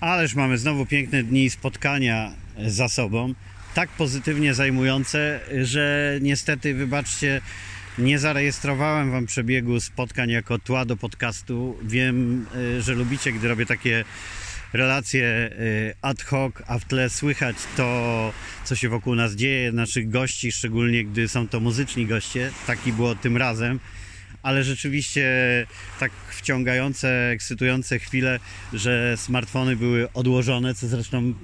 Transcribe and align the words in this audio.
Ależ 0.00 0.34
mamy 0.34 0.58
znowu 0.58 0.86
piękne 0.86 1.22
dni 1.22 1.50
spotkania 1.50 2.32
za 2.66 2.88
sobą. 2.88 3.34
Tak 3.74 3.88
pozytywnie 3.88 4.54
zajmujące, 4.54 5.40
że 5.62 6.18
niestety, 6.22 6.74
wybaczcie, 6.74 7.40
nie 7.98 8.18
zarejestrowałem 8.18 9.10
Wam 9.10 9.26
przebiegu 9.26 9.80
spotkań 9.80 10.30
jako 10.30 10.58
tła 10.58 10.84
do 10.84 10.96
podcastu. 10.96 11.76
Wiem, 11.82 12.46
y, 12.56 12.82
że 12.82 12.94
lubicie, 12.94 13.32
gdy 13.32 13.48
robię 13.48 13.66
takie 13.66 14.04
relacje 14.72 15.50
y, 15.60 15.94
ad 16.02 16.22
hoc, 16.22 16.54
a 16.66 16.78
w 16.78 16.84
tle 16.84 17.10
słychać 17.10 17.56
to, 17.76 18.32
co 18.64 18.76
się 18.76 18.88
wokół 18.88 19.14
nas 19.14 19.32
dzieje, 19.32 19.72
naszych 19.72 20.10
gości, 20.10 20.52
szczególnie 20.52 21.04
gdy 21.04 21.28
są 21.28 21.48
to 21.48 21.60
muzyczni 21.60 22.06
goście. 22.06 22.50
Taki 22.66 22.92
było 22.92 23.14
tym 23.14 23.36
razem 23.36 23.80
ale 24.46 24.64
rzeczywiście 24.64 25.26
tak 26.00 26.12
wciągające, 26.30 27.30
ekscytujące 27.30 27.98
chwile, 27.98 28.38
że 28.72 29.16
smartfony 29.16 29.76
były 29.76 30.12
odłożone, 30.12 30.74
co 30.74 30.88
zresztą 30.88 31.34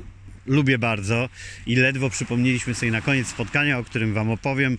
lubię 0.47 0.78
bardzo 0.78 1.28
i 1.66 1.77
ledwo 1.77 2.11
przypomnieliśmy 2.11 2.75
sobie 2.75 2.92
na 2.92 3.01
koniec 3.01 3.28
spotkania, 3.28 3.78
o 3.78 3.84
którym 3.84 4.15
Wam 4.15 4.30
opowiem, 4.30 4.78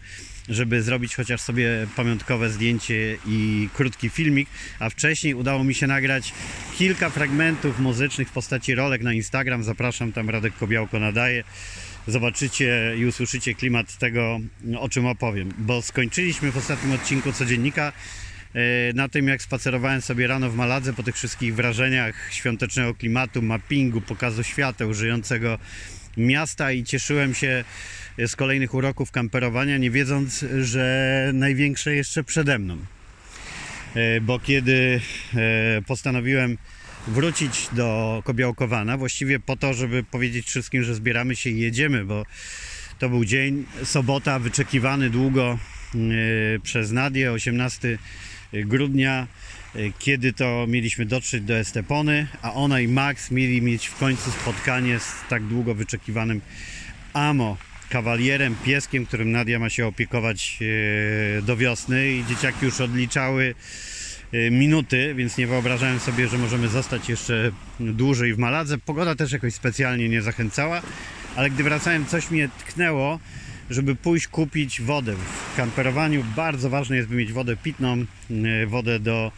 żeby 0.50 0.82
zrobić 0.82 1.16
chociaż 1.16 1.42
sobie 1.42 1.88
pamiątkowe 1.96 2.50
zdjęcie 2.50 3.18
i 3.28 3.70
krótki 3.74 4.10
filmik, 4.10 4.50
a 4.80 4.90
wcześniej 4.90 5.34
udało 5.34 5.64
mi 5.64 5.76
się 5.76 5.88
nagrać 5.88 6.34
kilka 6.78 7.10
fragmentów 7.10 7.80
muzycznych 7.80 8.30
w 8.30 8.32
postaci 8.32 8.76
rolek 8.76 9.02
na 9.02 9.14
Instagram. 9.14 9.64
Zapraszam, 9.64 10.12
tam 10.12 10.30
Radek 10.30 10.58
Kobiałko 10.58 11.00
nadaje. 11.00 11.44
Zobaczycie 12.08 12.96
i 12.98 13.06
usłyszycie 13.06 13.56
klimat 13.56 13.98
tego, 13.98 14.40
o 14.80 14.90
czym 14.90 15.06
opowiem, 15.06 15.54
bo 15.58 15.82
skończyliśmy 15.82 16.52
w 16.52 16.58
ostatnim 16.58 16.94
odcinku 16.94 17.32
codziennika 17.32 17.94
e, 18.54 18.94
na 18.94 19.10
tym, 19.10 19.28
jak 19.28 19.42
spacerowałem 19.42 20.02
sobie 20.02 20.28
rano 20.28 20.50
w 20.50 20.56
Maladze 20.56 20.94
po 20.94 21.04
tych 21.04 21.16
wszystkich 21.16 21.56
wrażeniach 21.56 22.30
świątecznego 22.32 22.94
klimatu, 22.94 23.42
mappingu, 23.42 24.02
pokazu 24.02 24.44
świateł, 24.44 24.94
żyjącego 24.94 25.60
miasta 26.18 26.72
i 26.72 26.84
cieszyłem 26.84 27.34
się 27.34 27.64
z 28.28 28.36
kolejnych 28.36 28.74
uroków 28.74 29.12
kamperowania, 29.12 29.78
nie 29.78 29.92
wiedząc, 29.92 30.46
że 30.62 31.32
największe 31.34 31.96
jeszcze 31.96 32.24
przede 32.24 32.60
mną. 32.60 32.78
E, 33.96 34.22
Bo 34.22 34.40
kiedy 34.40 35.02
e, 35.36 35.82
postanowiłem 35.82 36.58
wrócić 37.08 37.70
do 37.72 38.22
Kobiałkowana, 38.26 38.98
właściwie 38.98 39.40
po 39.40 39.56
to, 39.56 39.74
żeby 39.74 40.04
powiedzieć 40.04 40.48
wszystkim, 40.48 40.84
że 40.84 40.96
zbieramy 40.96 41.36
się 41.36 41.50
i 41.50 41.60
jedziemy, 41.60 42.06
bo 42.06 42.26
to 43.00 43.10
był 43.10 43.26
dzień, 43.26 43.66
sobota, 43.84 44.40
wyczekiwany 44.40 45.10
długo 45.10 45.60
e, 45.96 46.00
przez 46.60 46.92
Nadię, 46.92 47.32
18 47.32 47.98
grudnia, 48.54 49.28
e, 49.76 49.80
kiedy 50.00 50.34
to 50.34 50.66
mieliśmy 50.68 51.06
dotrzeć 51.06 51.44
do 51.44 51.58
Estepony, 51.58 52.28
a 52.42 52.54
ona 52.54 52.80
i 52.80 52.88
Max 52.88 53.32
mieli 53.32 53.62
mieć 53.62 53.88
w 53.88 53.98
końcu 53.98 54.32
spotkanie 54.32 55.00
z 55.00 55.16
tak 55.30 55.44
długo 55.44 55.76
wyczekiwanym 55.76 56.42
Amo, 57.14 57.58
kawalierem, 57.90 58.56
pieskiem, 58.66 59.06
którym 59.06 59.32
Nadia 59.32 59.60
ma 59.60 59.70
się 59.70 59.88
opiekować 59.88 60.60
e, 61.38 61.42
do 61.42 61.58
wiosny. 61.58 62.12
I 62.12 62.26
dzieciaki 62.26 62.66
już 62.66 62.82
odliczały 62.82 63.56
minuty, 64.52 65.14
więc 65.16 65.38
nie 65.38 65.48
wyobrażałem 65.48 66.00
sobie, 66.00 66.28
że 66.28 66.38
możemy 66.38 66.68
zostać 66.68 67.10
jeszcze 67.10 67.52
dłużej 67.80 68.34
w 68.34 68.38
Maladze. 68.38 68.78
Pogoda 68.78 69.16
też 69.16 69.32
jakoś 69.32 69.54
specjalnie 69.54 70.10
nie 70.10 70.22
zachęcała, 70.22 70.82
ale 71.36 71.50
gdy 71.50 71.64
wracałem, 71.64 72.06
coś 72.06 72.32
mnie 72.32 72.50
tknęło, 72.60 73.20
żeby 73.70 73.96
pójść 73.96 74.28
kupić 74.28 74.82
wodę. 74.82 75.16
W 75.54 75.58
kamperowaniu 75.58 76.26
bardzo 76.36 76.70
ważne 76.70 76.96
jest, 76.96 77.10
by 77.10 77.16
mieć 77.16 77.34
wodę 77.34 77.58
pitną, 77.58 78.06
e, 78.62 78.66
wodę 78.66 79.00
do, 79.00 79.32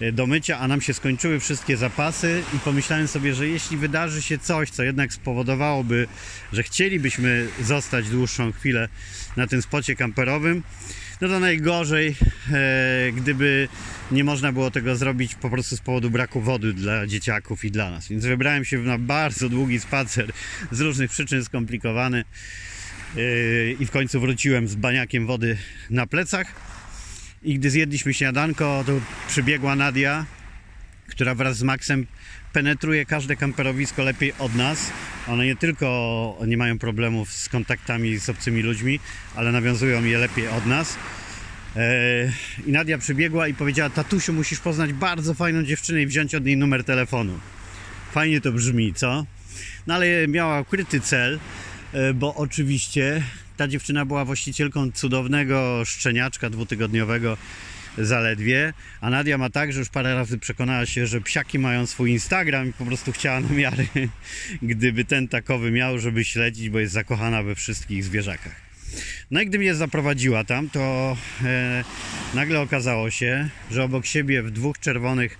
e, 0.00 0.12
do 0.12 0.26
mycia, 0.26 0.58
a 0.58 0.68
nam 0.68 0.80
się 0.80 0.94
skończyły 0.94 1.40
wszystkie 1.40 1.76
zapasy 1.76 2.42
i 2.56 2.58
pomyślałem 2.58 3.08
sobie, 3.08 3.34
że 3.34 3.48
jeśli 3.48 3.76
wydarzy 3.76 4.22
się 4.22 4.38
coś, 4.38 4.70
co 4.70 4.82
jednak 4.82 5.12
spowodowałoby, 5.12 6.06
że 6.52 6.62
chcielibyśmy 6.62 7.48
zostać 7.62 8.08
dłuższą 8.08 8.52
chwilę 8.52 8.88
na 9.36 9.46
tym 9.46 9.62
spocie 9.62 9.96
kamperowym, 9.96 10.62
no 11.20 11.28
to 11.28 11.40
najgorzej, 11.40 12.16
e, 12.52 13.12
gdyby 13.12 13.68
nie 14.10 14.24
można 14.24 14.52
było 14.52 14.70
tego 14.70 14.96
zrobić 14.96 15.34
po 15.34 15.50
prostu 15.50 15.76
z 15.76 15.80
powodu 15.80 16.10
braku 16.10 16.40
wody 16.40 16.72
dla 16.72 17.06
dzieciaków 17.06 17.64
i 17.64 17.70
dla 17.70 17.90
nas. 17.90 18.08
Więc 18.08 18.26
wybrałem 18.26 18.64
się 18.64 18.78
na 18.78 18.98
bardzo 18.98 19.48
długi 19.48 19.80
spacer, 19.80 20.30
z 20.70 20.80
różnych 20.80 21.10
przyczyn 21.10 21.44
skomplikowany. 21.44 22.24
Yy, 23.16 23.76
i 23.80 23.86
w 23.86 23.90
końcu 23.90 24.20
wróciłem 24.20 24.68
z 24.68 24.74
baniakiem 24.74 25.26
wody 25.26 25.58
na 25.90 26.06
plecach. 26.06 26.46
I 27.42 27.54
gdy 27.54 27.70
zjedliśmy 27.70 28.14
śniadanko, 28.14 28.84
to 28.86 28.92
przybiegła 29.28 29.76
Nadia, 29.76 30.26
która 31.08 31.34
wraz 31.34 31.56
z 31.56 31.62
Maxem 31.62 32.06
penetruje 32.52 33.06
każde 33.06 33.36
kamperowisko 33.36 34.02
lepiej 34.02 34.32
od 34.38 34.54
nas. 34.54 34.90
One 35.28 35.46
nie 35.46 35.56
tylko 35.56 36.38
nie 36.46 36.56
mają 36.56 36.78
problemów 36.78 37.32
z 37.32 37.48
kontaktami 37.48 38.18
z 38.18 38.28
obcymi 38.28 38.62
ludźmi, 38.62 39.00
ale 39.34 39.52
nawiązują 39.52 40.04
je 40.04 40.18
lepiej 40.18 40.48
od 40.48 40.66
nas. 40.66 40.96
Yy, 41.76 41.82
I 42.66 42.72
Nadia 42.72 42.98
przybiegła 42.98 43.48
i 43.48 43.54
powiedziała: 43.54 43.90
Tatusiu, 43.90 44.32
musisz 44.32 44.60
poznać 44.60 44.92
bardzo 44.92 45.34
fajną 45.34 45.62
dziewczynę 45.62 46.02
i 46.02 46.06
wziąć 46.06 46.34
od 46.34 46.44
niej 46.44 46.56
numer 46.56 46.84
telefonu. 46.84 47.38
Fajnie 48.12 48.40
to 48.40 48.52
brzmi, 48.52 48.94
co? 48.94 49.26
No 49.86 49.94
ale 49.94 50.28
miała 50.28 50.60
ukryty 50.60 51.00
cel, 51.00 51.38
e, 51.92 52.14
bo 52.14 52.34
oczywiście 52.34 53.22
ta 53.56 53.68
dziewczyna 53.68 54.04
była 54.06 54.24
właścicielką 54.24 54.92
cudownego 54.92 55.82
szczeniaczka 55.84 56.50
dwutygodniowego 56.50 57.36
zaledwie, 57.98 58.72
a 59.00 59.10
Nadia 59.10 59.38
ma 59.38 59.50
tak, 59.50 59.72
że 59.72 59.78
już 59.78 59.88
parę 59.88 60.14
razy 60.14 60.38
przekonała 60.38 60.86
się, 60.86 61.06
że 61.06 61.20
psiaki 61.20 61.58
mają 61.58 61.86
swój 61.86 62.10
Instagram 62.10 62.68
i 62.68 62.72
po 62.72 62.84
prostu 62.84 63.12
chciała 63.12 63.40
namiary, 63.40 63.88
gdyby 64.62 65.04
ten 65.04 65.28
takowy 65.28 65.70
miał, 65.70 65.98
żeby 65.98 66.24
śledzić, 66.24 66.70
bo 66.70 66.78
jest 66.78 66.92
zakochana 66.92 67.42
we 67.42 67.54
wszystkich 67.54 68.04
zwierzakach. 68.04 68.69
No 69.30 69.40
i 69.40 69.46
gdy 69.46 69.58
mnie 69.58 69.74
zaprowadziła 69.74 70.44
tam, 70.44 70.70
to 70.70 71.16
e, 71.44 71.84
nagle 72.34 72.60
okazało 72.60 73.10
się, 73.10 73.48
że 73.70 73.84
obok 73.84 74.06
siebie 74.06 74.42
w 74.42 74.50
dwóch 74.50 74.78
czerwonych 74.78 75.38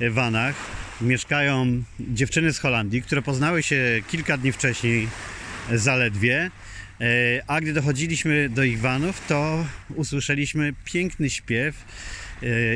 e, 0.00 0.10
vanach 0.10 0.54
mieszkają 1.00 1.82
dziewczyny 2.00 2.52
z 2.52 2.58
Holandii, 2.58 3.02
które 3.02 3.22
poznały 3.22 3.62
się 3.62 4.02
kilka 4.08 4.36
dni 4.36 4.52
wcześniej 4.52 5.08
zaledwie. 5.72 6.50
E, 7.00 7.06
A 7.46 7.60
gdy 7.60 7.72
dochodziliśmy 7.72 8.48
do 8.48 8.64
ich 8.64 8.80
vanów, 8.80 9.26
to 9.28 9.66
usłyszeliśmy 9.94 10.72
piękny 10.84 11.30
śpiew 11.30 11.76
e, 11.76 12.23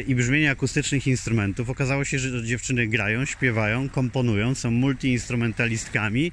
i 0.06 0.14
brzmienie 0.14 0.50
akustycznych 0.50 1.06
instrumentów. 1.06 1.70
Okazało 1.70 2.04
się, 2.04 2.18
że 2.18 2.44
dziewczyny 2.44 2.86
grają, 2.86 3.24
śpiewają, 3.24 3.88
komponują, 3.88 4.54
są 4.54 4.70
multiinstrumentalistkami 4.70 6.32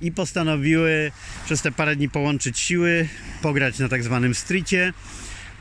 i 0.00 0.12
postanowiły 0.12 1.12
przez 1.44 1.62
te 1.62 1.72
parę 1.72 1.96
dni 1.96 2.08
połączyć 2.08 2.58
siły, 2.58 3.08
pograć 3.42 3.78
na 3.78 3.88
tak 3.88 4.02
zwanym 4.02 4.34
streetie 4.34 4.92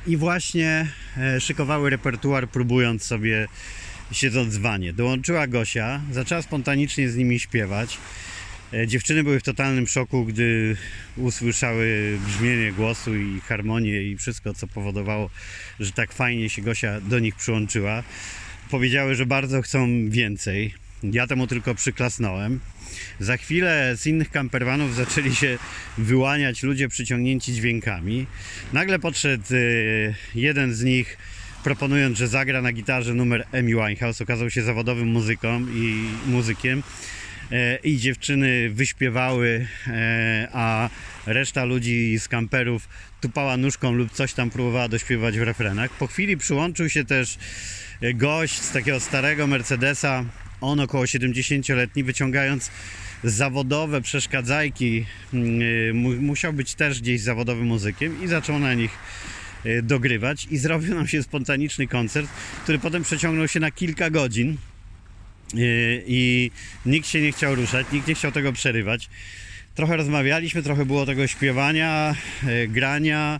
i 0.08 0.18
właśnie 0.18 0.88
e, 1.18 1.42
szykowały 1.42 1.90
repertuar, 1.90 2.50
próbując 2.50 3.04
sobie 3.04 3.48
siedząc 4.12 4.58
w 4.58 4.62
wanie. 4.62 4.94
Dołączyła 4.94 5.48
Gosia, 5.48 6.02
zaczęła 6.12 6.42
spontanicznie 6.42 7.10
z 7.10 7.16
nimi 7.16 7.40
śpiewać. 7.40 7.98
E, 8.74 8.88
Dziewczyny 8.88 9.24
były 9.24 9.40
w 9.40 9.44
totalnym 9.44 9.88
szoku, 9.88 10.26
gdy 10.26 10.78
usłyszały 11.18 12.18
brzmienie 12.26 12.72
głosu 12.72 13.16
i 13.16 13.42
harmonię 13.42 14.04
i 14.04 14.18
wszystko, 14.18 14.54
co 14.54 14.68
powodowało, 14.68 15.30
że 15.80 15.92
tak 15.92 16.14
fajnie 16.14 16.50
się 16.50 16.62
Gosia 16.62 17.02
do 17.02 17.20
nich 17.20 17.36
przyłączyła. 17.36 18.04
Powiedziały, 18.72 19.16
że 19.16 19.26
bardzo 19.26 19.62
chcą 19.62 20.10
więcej. 20.10 20.74
Ja 21.04 21.28
temu 21.28 21.48
tylko 21.48 21.76
przyklasnąłem. 21.76 22.60
Za 23.20 23.38
chwilę 23.38 23.94
z 23.98 24.08
innych 24.08 24.32
campervanów 24.32 24.96
zaczęli 24.96 25.36
się 25.36 25.58
wyłaniać 25.98 26.64
ludzie 26.64 26.90
przyciągnięci 26.90 27.54
dźwiękami. 27.54 28.26
Nagle 28.74 29.00
podszedł 29.00 29.44
e, 29.52 29.58
jeden 30.36 30.74
z 30.74 30.84
nich, 30.84 31.18
proponując, 31.64 32.18
że 32.18 32.28
zagra 32.28 32.62
na 32.62 32.72
gitarze 32.72 33.14
numer 33.14 33.48
Amy 33.52 33.76
Winehouse. 33.76 34.22
Okazał 34.22 34.50
się 34.50 34.62
zawodowym 34.62 35.08
muzyką 35.08 35.66
i 35.74 36.06
muzykiem 36.26 36.84
i 37.84 37.98
dziewczyny 37.98 38.70
wyśpiewały, 38.70 39.68
e, 39.88 40.48
a 40.54 40.90
reszta 41.26 41.66
ludzi 41.66 42.20
z 42.20 42.28
kamperów 42.28 42.90
tupała 43.22 43.58
nóżką 43.58 43.92
lub 43.92 44.12
coś 44.12 44.34
tam 44.34 44.50
próbowała 44.50 44.88
dośpiewać 44.88 45.40
w 45.40 45.42
refrenach. 45.42 45.92
Po 45.92 46.08
chwili 46.08 46.38
przyłączył 46.38 46.90
się 46.90 47.06
też 47.06 47.38
e, 48.02 48.14
gość 48.14 48.62
z 48.62 48.72
takiego 48.72 49.00
starego 49.00 49.48
Mercedesa, 49.48 50.26
on 50.62 50.80
około 50.80 51.04
70-letni, 51.04 52.04
wyciągając 52.04 52.72
zawodowe 53.24 54.02
przeszkadzajki, 54.02 55.06
mm, 55.34 55.60
e, 55.90 55.94
mu- 55.94 56.22
musiał 56.22 56.54
być 56.54 56.76
też 56.76 57.02
gdzieś 57.02 57.22
zawodowym 57.22 57.66
muzykiem 57.66 58.24
i 58.24 58.28
zaczął 58.28 58.60
na 58.60 58.74
nich 58.74 58.92
e, 59.66 59.82
dogrywać 59.82 60.48
i 60.52 60.58
zrobił 60.58 60.96
nam 60.96 61.08
się 61.08 61.24
spontaniczny 61.24 61.88
koncert, 61.88 62.30
który 62.64 62.80
potem 62.80 63.04
przeciągnął 63.04 63.48
się 63.48 63.60
na 63.60 63.72
kilka 63.72 64.10
godzin. 64.10 64.58
Yy, 65.54 66.04
i 66.08 66.52
nikt 66.86 67.08
się 67.08 67.22
nie 67.22 67.32
chciał 67.32 67.56
ruszać, 67.56 67.88
nikt 67.92 68.08
nie 68.08 68.16
chciał 68.16 68.32
tego 68.32 68.54
przerywać. 68.54 69.10
Trochę 69.76 69.98
rozmawialiśmy, 69.98 70.64
trochę 70.64 70.86
było 70.86 71.06
tego 71.06 71.28
śpiewania, 71.28 72.16
yy, 72.44 72.68
grania, 72.68 73.40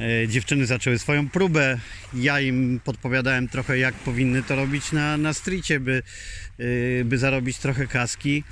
E, 0.00 0.28
Dziewczyny 0.28 0.66
zaczęły 0.66 0.98
swoją 0.98 1.28
próbę. 1.28 1.78
Ja 2.14 2.40
im 2.40 2.80
podpowiadałem 2.84 3.48
trochę, 3.48 3.78
jak 3.78 3.94
powinny 3.94 4.42
to 4.42 4.56
robić 4.56 4.92
na, 4.92 5.16
na 5.16 5.32
streetie, 5.32 5.80
by, 5.80 6.02
by 7.04 7.18
zarobić 7.18 7.58
trochę 7.58 7.86
kaski. 7.86 8.44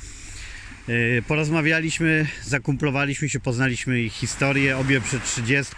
E, 0.89 1.23
Porozmawialiśmy, 1.23 2.27
zakumplowaliśmy 2.43 3.29
się, 3.29 3.41
poznaliśmy 3.41 4.01
ich 4.01 4.13
historię, 4.13 4.77
obie 4.77 5.01
przed 5.01 5.25
30. 5.25 5.75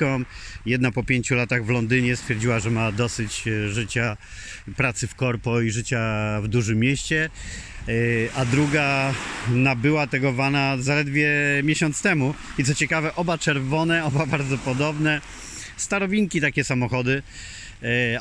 Jedna 0.67 0.93
po 0.93 1.05
pięciu 1.05 1.35
latach 1.35 1.65
w 1.65 1.69
Londynie 1.69 2.17
stwierdziła, 2.17 2.61
że 2.61 2.71
ma 2.71 2.93
dosyć 2.93 3.49
e, 3.49 3.69
życia, 3.69 4.17
pracy 4.77 5.07
w 5.07 5.15
korpo 5.15 5.61
i 5.61 5.71
życia 5.71 6.01
w 6.43 6.49
dużym 6.49 6.79
mieście. 6.79 7.31
E, 7.89 7.93
A 8.35 8.45
druga 8.45 9.15
nabyła 9.49 10.07
tego 10.07 10.33
vana 10.33 10.77
zaledwie 10.79 11.31
miesiąc 11.63 12.03
temu. 12.03 12.35
I 12.59 12.65
co 12.65 12.75
ciekawe, 12.75 13.15
oba 13.15 13.39
czerwone, 13.39 14.05
oba 14.09 14.27
bardzo 14.27 14.59
podobne. 14.59 15.21
Starowinki 15.77 16.41
takie 16.41 16.65
samochody, 16.65 17.23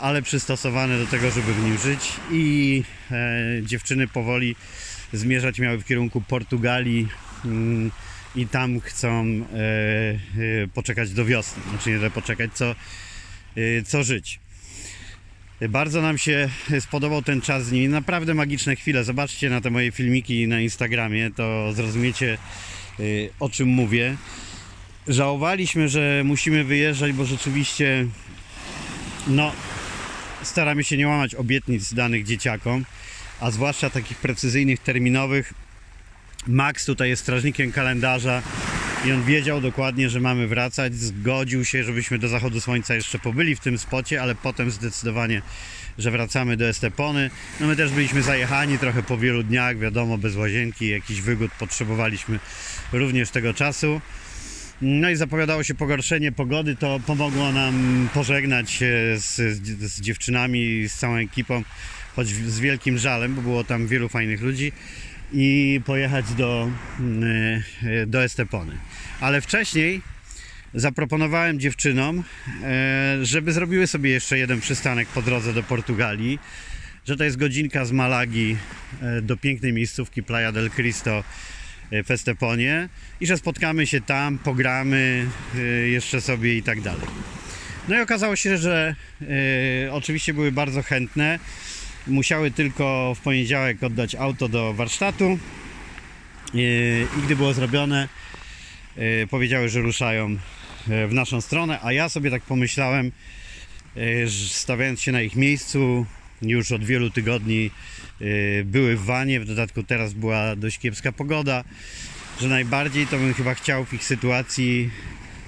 ale 0.02 0.22
przystosowane 0.22 1.00
do 1.00 1.08
tego, 1.08 1.32
żeby 1.32 1.54
w 1.54 1.64
nim 1.64 1.78
żyć. 1.78 2.14
I 2.32 2.84
e, 3.12 3.62
dziewczyny 3.64 4.08
powoli 4.08 4.56
zmierzać 5.14 5.60
miały 5.60 5.78
w 5.78 5.86
kierunku 5.86 6.22
Portugalii 6.22 7.08
mm, 7.46 7.92
i 8.36 8.48
tam 8.48 8.80
chcą 8.80 9.26
e, 9.26 9.60
e, 10.64 10.68
poczekać 10.74 11.14
do 11.14 11.26
wiosny. 11.26 11.64
Znaczy 11.70 12.00
nie 12.00 12.10
poczekać, 12.10 12.54
co, 12.54 12.66
e, 12.66 12.76
co 13.86 14.04
żyć. 14.04 14.40
Bardzo 15.70 16.02
nam 16.02 16.18
się 16.18 16.50
spodobał 16.80 17.22
ten 17.22 17.42
czas 17.42 17.66
z 17.66 17.72
nimi. 17.72 17.90
Naprawdę 17.90 18.34
magiczne 18.34 18.76
chwile. 18.76 19.04
Zobaczcie 19.04 19.50
na 19.50 19.62
te 19.62 19.70
moje 19.70 19.92
filmiki 19.92 20.48
na 20.48 20.62
Instagramie, 20.62 21.32
to 21.36 21.74
zrozumiecie 21.74 22.38
o 23.40 23.50
czym 23.50 23.68
mówię. 23.68 24.16
Żałowaliśmy, 25.08 25.90
że 25.90 26.22
musimy 26.26 26.64
wyjeżdżać, 26.64 27.12
bo 27.14 27.26
rzeczywiście 27.26 28.08
no, 29.28 29.52
staramy 30.44 30.84
się 30.84 30.98
nie 30.98 31.08
łamać 31.08 31.36
obietnic 31.36 31.94
danych 31.94 32.24
dzieciakom, 32.26 32.86
a 33.40 33.52
zwłaszcza 33.52 33.90
takich 33.90 34.18
precyzyjnych, 34.18 34.80
terminowych. 34.80 35.54
Max 36.48 36.86
tutaj 36.86 37.10
jest 37.10 37.22
strażnikiem 37.22 37.72
kalendarza 37.72 38.42
i 39.06 39.12
on 39.12 39.24
wiedział 39.24 39.62
dokładnie, 39.62 40.10
że 40.10 40.20
mamy 40.20 40.48
wracać. 40.48 40.96
Zgodził 40.96 41.66
się, 41.66 41.84
żebyśmy 41.84 42.20
do 42.20 42.28
zachodu 42.28 42.62
słońca 42.62 42.96
jeszcze 42.96 43.20
pobyli 43.20 43.56
w 43.56 43.60
tym 43.60 43.78
spocie, 43.78 44.22
ale 44.22 44.36
potem 44.36 44.72
zdecydowanie, 44.72 45.42
że 45.98 46.12
wracamy 46.12 46.58
do 46.58 46.66
Estepony. 46.66 47.30
No 47.60 47.68
my 47.68 47.76
też 47.76 47.92
byliśmy 47.92 48.22
zajechani 48.22 48.80
trochę 48.80 49.04
po 49.04 49.18
wielu 49.18 49.44
dniach, 49.44 49.78
wiadomo, 49.78 50.18
bez 50.18 50.36
łazienki, 50.36 50.88
jakichś 50.88 51.22
wygód 51.22 51.52
potrzebowaliśmy 51.60 52.40
również 52.94 53.30
tego 53.30 53.54
czasu. 53.54 54.02
No 54.82 55.10
i 55.10 55.16
zapowiadało 55.16 55.64
się 55.64 55.76
pogorszenie 55.76 56.32
pogody, 56.32 56.76
to 56.76 57.00
pomogło 57.06 57.52
nam 57.52 58.08
pożegnać 58.14 58.72
się 58.72 58.92
z, 59.18 59.36
z 59.82 60.02
dziewczynami, 60.02 60.90
z 60.90 60.94
całą 60.94 61.16
ekipą, 61.16 61.64
choć 62.18 62.28
z 62.28 62.60
wielkim 62.60 62.98
żalem, 62.98 63.36
bo 63.36 63.42
było 63.42 63.64
tam 63.64 63.88
wielu 63.88 64.10
fajnych 64.10 64.42
ludzi 64.42 64.72
i 65.34 65.82
pojechać 65.86 66.34
do, 66.34 66.72
mm, 67.00 67.64
e, 67.84 68.06
do 68.06 68.24
Estepony. 68.24 68.78
Ale 69.20 69.42
wcześniej 69.42 70.02
zaproponowałem 70.74 71.60
dziewczynom, 71.60 72.24
e, 72.64 73.18
żeby 73.22 73.52
zrobiły 73.52 73.88
sobie 73.88 74.10
jeszcze 74.10 74.38
jeden 74.38 74.62
przystanek 74.62 75.08
po 75.08 75.22
drodze 75.22 75.54
do 75.54 75.64
Portugalii, 75.64 76.40
że 77.08 77.18
to 77.18 77.24
jest 77.24 77.38
godzinka 77.38 77.86
z 77.86 77.92
Malagi 77.92 78.58
e, 79.02 79.22
do 79.22 79.38
pięknej 79.38 79.74
miejscówki 79.74 80.24
Playa 80.24 80.52
del 80.52 80.70
Cristo 80.70 81.24
w 82.06 82.12
Esteponie 82.12 82.90
i 83.22 83.28
że 83.28 83.38
spotkamy 83.38 83.88
się 83.88 84.02
tam, 84.02 84.38
pogramy 84.38 85.28
jeszcze 85.92 86.22
sobie 86.22 86.58
i 86.58 86.64
tak 86.64 86.82
dalej. 86.82 87.08
No 87.88 87.98
i 87.98 88.02
okazało 88.02 88.36
się, 88.36 88.58
że 88.58 88.96
oczywiście 89.92 90.34
były 90.34 90.52
bardzo 90.52 90.84
chętne. 90.84 91.40
Musiały 92.08 92.52
tylko 92.52 93.14
w 93.16 93.20
poniedziałek 93.20 93.84
oddać 93.84 94.16
auto 94.16 94.50
do 94.50 94.74
warsztatu. 94.74 95.40
I 96.54 97.24
gdy 97.26 97.36
było 97.36 97.54
zrobione, 97.54 98.08
e, 98.98 99.28
powiedziały, 99.28 99.70
że 99.70 99.82
ruszają 99.82 100.38
e, 100.90 101.08
w 101.08 101.14
naszą 101.14 101.42
stronę, 101.42 101.80
a 101.82 101.92
ja 101.92 102.10
sobie 102.10 102.32
tak 102.32 102.44
pomyślałem, 102.44 103.12
e, 103.98 104.28
że 104.28 104.50
stawiając 104.50 105.02
się 105.02 105.12
na 105.12 105.22
ich 105.22 105.36
miejscu, 105.36 106.06
już 106.42 106.72
od 106.72 106.84
wielu 106.84 107.10
tygodni 107.10 107.72
były 108.66 108.96
w 108.96 109.06
wanie, 109.06 109.40
w 109.40 109.46
dodatku 109.46 109.84
teraz 109.84 110.14
była 110.14 110.56
dość 110.56 110.80
kiepska 110.80 111.12
pogoda, 111.12 111.64
że 112.42 112.48
najbardziej 112.48 113.08
to 113.08 113.18
bym 113.18 113.34
chyba 113.34 113.54
chciał 113.54 113.86
w 113.86 113.94
ich 113.94 114.04
sytuacji 114.04 114.90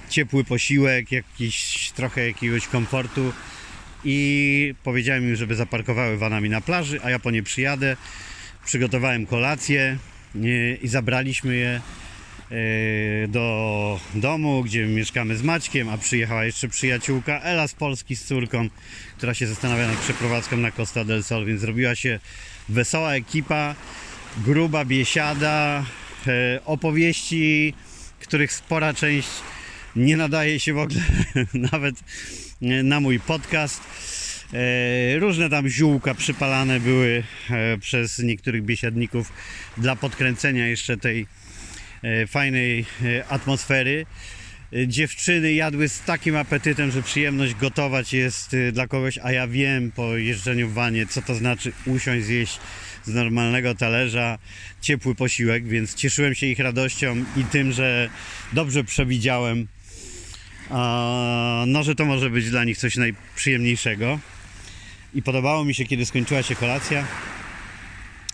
ciepły 0.10 0.44
posiłek, 0.44 1.12
jakiś 1.12 1.92
trochę 1.96 2.28
jakiegoś 2.28 2.68
komfortu 2.68 3.34
i 4.04 4.74
powiedziałem 4.84 5.24
im, 5.24 5.36
żeby 5.36 5.56
zaparkowały 5.56 6.18
vanami 6.18 6.50
na 6.50 6.62
plaży, 6.62 7.00
a 7.04 7.10
ja 7.10 7.20
po 7.20 7.32
nie 7.32 7.44
przyjadę. 7.44 7.98
Przygotowałem 8.66 9.26
kolację 9.26 9.98
i 10.82 10.88
zabraliśmy 10.88 11.56
je 11.56 11.82
e, 12.52 13.28
do 13.28 14.00
domu, 14.16 14.64
gdzie 14.64 14.86
mieszkamy 14.86 15.38
z 15.38 15.44
Maćkiem, 15.44 15.90
a 15.90 15.98
przyjechała 15.98 16.46
jeszcze 16.46 16.68
przyjaciółka 16.68 17.42
Ela 17.42 17.68
z 17.68 17.74
Polski 17.74 18.16
z 18.16 18.26
córką, 18.26 18.70
która 19.18 19.34
się 19.34 19.48
zastanawia 19.48 19.88
nad 19.88 19.98
przeprowadzką 19.98 20.58
na 20.58 20.72
Costa 20.72 21.06
del 21.06 21.24
Sol, 21.24 21.46
więc 21.46 21.62
zrobiła 21.62 21.96
się 21.96 22.20
wesoła 22.70 23.14
ekipa, 23.14 23.76
gruba 24.38 24.86
biesiada, 24.86 25.86
e, 26.28 26.60
opowieści, 26.66 27.74
których 28.20 28.54
spora 28.54 28.94
część 28.94 29.30
nie 29.96 30.18
nadaje 30.18 30.60
się 30.60 30.74
w 30.74 30.78
ogóle 30.78 31.02
nawet 31.72 31.96
na 32.62 33.00
mój 33.00 33.20
podcast. 33.20 33.82
E, 34.54 35.20
Różne 35.20 35.50
tam 35.50 35.70
ziółka 35.70 36.16
przypalane 36.16 36.80
były 36.80 37.24
e, 37.50 37.78
przez 37.78 38.20
niektórych 38.20 38.64
biesiadników 38.64 39.34
dla 39.78 39.96
podkręcenia 39.96 40.68
jeszcze 40.68 40.98
tej 40.98 41.28
e, 42.04 42.28
fajnej 42.28 42.86
atmosfery. 43.30 44.06
Dziewczyny 44.88 45.54
jadły 45.54 45.90
z 45.90 46.02
takim 46.02 46.36
apetytem, 46.36 46.92
że 46.92 47.04
przyjemność 47.04 47.56
gotować 47.56 48.14
jest 48.14 48.56
dla 48.72 48.88
kogoś, 48.88 49.18
a 49.24 49.32
ja 49.32 49.48
wiem 49.48 49.92
po 49.92 50.18
jeżdżeniu 50.18 50.70
w 50.70 50.74
wanie, 50.74 51.06
co 51.06 51.22
to 51.22 51.36
znaczy 51.36 51.72
usiąść, 51.86 52.26
zjeść 52.26 52.60
z 53.06 53.14
normalnego 53.14 53.76
talerza 53.76 54.38
ciepły 54.82 55.16
posiłek, 55.16 55.68
więc 55.68 55.96
cieszyłem 55.96 56.36
się 56.36 56.46
ich 56.46 56.60
radością 56.60 57.16
i 57.38 57.44
tym, 57.44 57.72
że 57.72 58.10
dobrze 58.54 58.84
przewidziałem, 58.84 59.68
a, 60.70 61.64
no, 61.68 61.84
że 61.84 61.96
to 61.96 62.06
może 62.06 62.30
być 62.30 62.50
dla 62.50 62.64
nich 62.64 62.78
coś 62.78 62.96
najprzyjemniejszego. 62.96 64.20
I 65.14 65.22
podobało 65.22 65.66
mi 65.66 65.74
się, 65.74 65.86
kiedy 65.86 66.06
skończyła 66.06 66.44
się 66.44 66.56
kolacja 66.56 67.06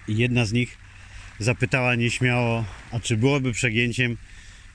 jedna 0.08 0.46
z 0.46 0.54
nich 0.54 0.78
zapytała 1.40 1.96
nieśmiało, 1.96 2.66
a 2.92 3.00
czy 3.00 3.18
byłoby 3.18 3.52
przegięciem, 3.52 4.18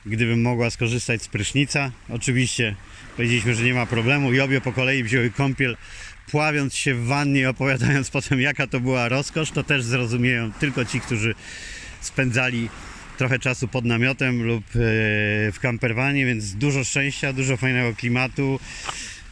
gdybym 0.06 0.42
mogła 0.42 0.70
skorzystać 0.70 1.22
z 1.22 1.28
prysznica. 1.28 1.90
Oczywiście 2.08 2.76
powiedzieliśmy, 3.16 3.54
że 3.54 3.64
nie 3.64 3.74
ma 3.74 3.86
problemu 3.86 4.32
i 4.32 4.40
obie 4.40 4.60
po 4.60 4.72
kolei 4.72 5.02
wzięły 5.02 5.30
kąpiel, 5.30 5.76
pławiąc 6.30 6.74
się 6.74 6.94
w 6.94 7.06
wannie 7.06 7.50
opowiadając 7.50 8.10
potem, 8.20 8.40
jaka 8.40 8.66
to 8.66 8.80
była 8.80 9.08
rozkosz. 9.08 9.50
To 9.50 9.64
też 9.64 9.84
zrozumieją 9.84 10.52
tylko 10.52 10.84
ci, 10.84 11.00
którzy 11.00 11.34
spędzali 12.00 12.68
trochę 13.20 13.38
czasu 13.38 13.68
pod 13.68 13.84
namiotem 13.84 14.42
lub 14.42 14.64
e, 14.64 14.78
w 15.52 15.58
camperwanie, 15.60 16.26
więc 16.26 16.54
dużo 16.54 16.84
szczęścia, 16.84 17.32
dużo 17.32 17.56
fajnego 17.56 17.94
klimatu, 17.94 18.60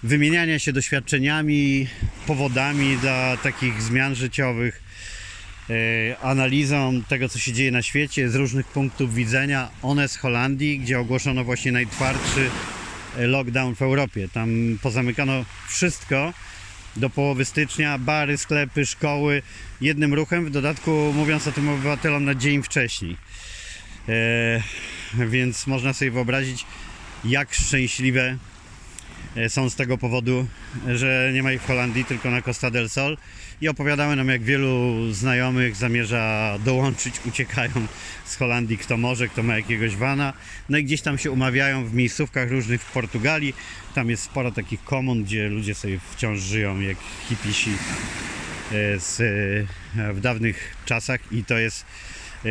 wymieniania 0.02 0.59
się 0.59 0.73
doświadczeniami, 0.73 1.87
powodami 2.26 2.97
dla 2.97 3.37
takich 3.37 3.83
zmian 3.83 4.14
życiowych, 4.14 4.83
e, 5.71 6.18
analizą 6.18 7.02
tego, 7.09 7.28
co 7.28 7.38
się 7.38 7.52
dzieje 7.52 7.71
na 7.71 7.83
świecie 7.83 8.28
z 8.28 8.35
różnych 8.35 8.66
punktów 8.66 9.14
widzenia. 9.14 9.71
One 9.83 10.09
z 10.09 10.16
Holandii, 10.16 10.78
gdzie 10.78 10.99
ogłoszono 10.99 11.45
właśnie 11.45 11.73
najtwardszy 11.73 12.50
e, 13.18 13.26
lockdown 13.26 13.75
w 13.75 13.83
Europie. 13.83 14.28
Tam 14.33 14.78
pozamykano 14.83 15.45
wszystko 15.68 16.33
do 16.97 17.11
połowy 17.11 17.45
stycznia, 17.45 17.99
bary, 17.99 18.38
sklepy, 18.38 18.87
szkoły, 18.87 19.42
jednym 19.80 20.14
ruchem, 20.14 20.45
w 20.45 20.50
dodatku 20.50 21.12
mówiąc 21.14 21.47
o 21.47 21.52
tym 21.52 21.68
obywatelom 21.68 22.25
na 22.25 22.35
dzień 22.35 22.62
wcześniej. 22.62 23.27
E, 24.08 24.62
więc 25.28 25.66
można 25.66 25.92
sobie 25.92 26.10
wyobrazić, 26.10 26.66
jak 27.24 27.54
szczęśliwe 27.54 28.36
e, 29.36 29.48
są 29.48 29.70
z 29.70 29.76
tego 29.76 29.98
powodu, 29.98 30.46
że 30.94 31.30
nie 31.34 31.42
ma 31.42 31.52
ich 31.52 31.62
w 31.62 31.66
Holandii, 31.66 32.04
tylko 32.04 32.30
na 32.30 32.42
Costa 32.42 32.70
del 32.70 32.88
Sol. 32.88 33.16
I 33.60 33.68
opowiadały 33.68 34.16
nam, 34.16 34.28
jak 34.28 34.42
wielu 34.42 34.94
znajomych 35.12 35.76
zamierza 35.76 36.54
dołączyć, 36.64 37.14
uciekają 37.26 37.72
z 38.24 38.36
Holandii, 38.36 38.78
kto 38.78 38.96
może, 38.96 39.28
kto 39.28 39.42
ma 39.42 39.56
jakiegoś 39.56 39.96
vana. 39.96 40.32
No 40.68 40.78
i 40.78 40.84
gdzieś 40.84 41.00
tam 41.00 41.18
się 41.18 41.30
umawiają 41.30 41.86
w 41.86 41.94
miejscówkach 41.94 42.50
różnych 42.50 42.82
w 42.82 42.92
Portugalii. 42.92 43.54
Tam 43.94 44.10
jest 44.10 44.22
sporo 44.22 44.52
takich 44.52 44.84
komun, 44.84 45.24
gdzie 45.24 45.48
ludzie 45.48 45.74
sobie 45.74 45.98
wciąż 46.12 46.40
żyją 46.40 46.80
jak 46.80 46.96
hipisi 47.28 47.70
e, 47.70 49.00
z, 49.00 49.16
w 50.14 50.20
dawnych 50.20 50.76
czasach 50.84 51.20
i 51.32 51.44
to 51.44 51.58
jest 51.58 51.84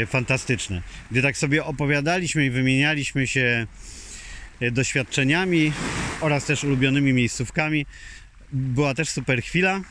fantastyczne. 0.07 0.81
Gdy 1.11 1.21
tak 1.21 1.37
sobie 1.37 1.65
opowiadaliśmy 1.65 2.45
i 2.45 2.49
wymienialiśmy 2.49 3.27
się 3.27 3.67
e, 4.59 4.71
doświadczeniami 4.71 5.71
oraz 6.21 6.45
też 6.45 6.63
ulubionymi 6.63 7.13
miejscówkami. 7.13 7.85
Była 8.51 8.93
też 8.93 9.09
super 9.09 9.41
chwila, 9.41 9.81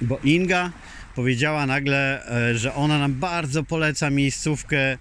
bo 0.00 0.18
Inga 0.24 0.72
powiedziała 1.14 1.66
nagle, 1.66 2.26
e, 2.50 2.58
że 2.58 2.74
ona 2.74 2.98
nam 2.98 3.14
bardzo 3.14 3.62
poleca 3.62 4.10
miejscówkę 4.10 4.98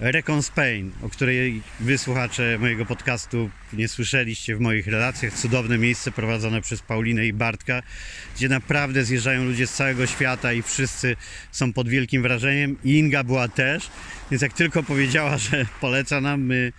Recon 0.00 0.42
Spain, 0.42 0.92
o 1.02 1.08
której 1.08 1.62
wy 1.80 1.98
słuchacze 1.98 2.58
mojego 2.58 2.86
podcastu 2.86 3.50
nie 3.72 3.88
słyszeliście 3.88 4.56
w 4.56 4.60
moich 4.60 4.86
relacjach. 4.86 5.34
Cudowne 5.34 5.78
miejsce 5.78 6.10
prowadzone 6.10 6.60
przez 6.60 6.82
Paulinę 6.82 7.26
i 7.26 7.32
Bartka, 7.32 7.82
gdzie 8.36 8.48
naprawdę 8.48 9.04
zjeżdżają 9.04 9.44
ludzie 9.44 9.66
z 9.66 9.72
całego 9.72 10.06
świata 10.06 10.52
i 10.52 10.62
wszyscy 10.62 11.16
są 11.52 11.72
pod 11.72 11.88
wielkim 11.88 12.22
wrażeniem. 12.22 12.76
I 12.84 12.98
Inga 12.98 13.24
była 13.24 13.48
też, 13.48 13.90
więc 14.30 14.42
jak 14.42 14.52
tylko 14.52 14.82
powiedziała, 14.82 15.38
że 15.38 15.66
poleca 15.80 16.20
nam, 16.20 16.42
my, 16.42 16.72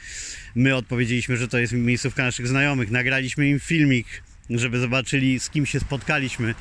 my 0.55 0.75
odpowiedzieliśmy, 0.75 1.37
że 1.37 1.47
to 1.47 1.57
jest 1.57 1.73
miejscówka 1.73 2.23
naszych 2.23 2.47
znajomych. 2.47 2.91
Nagraliśmy 2.91 3.49
im 3.49 3.59
filmik, 3.59 4.07
żeby 4.49 4.79
zobaczyli 4.79 5.39
z 5.39 5.49
kim 5.49 5.65
się 5.65 5.79
spotkaliśmy. 5.79 6.55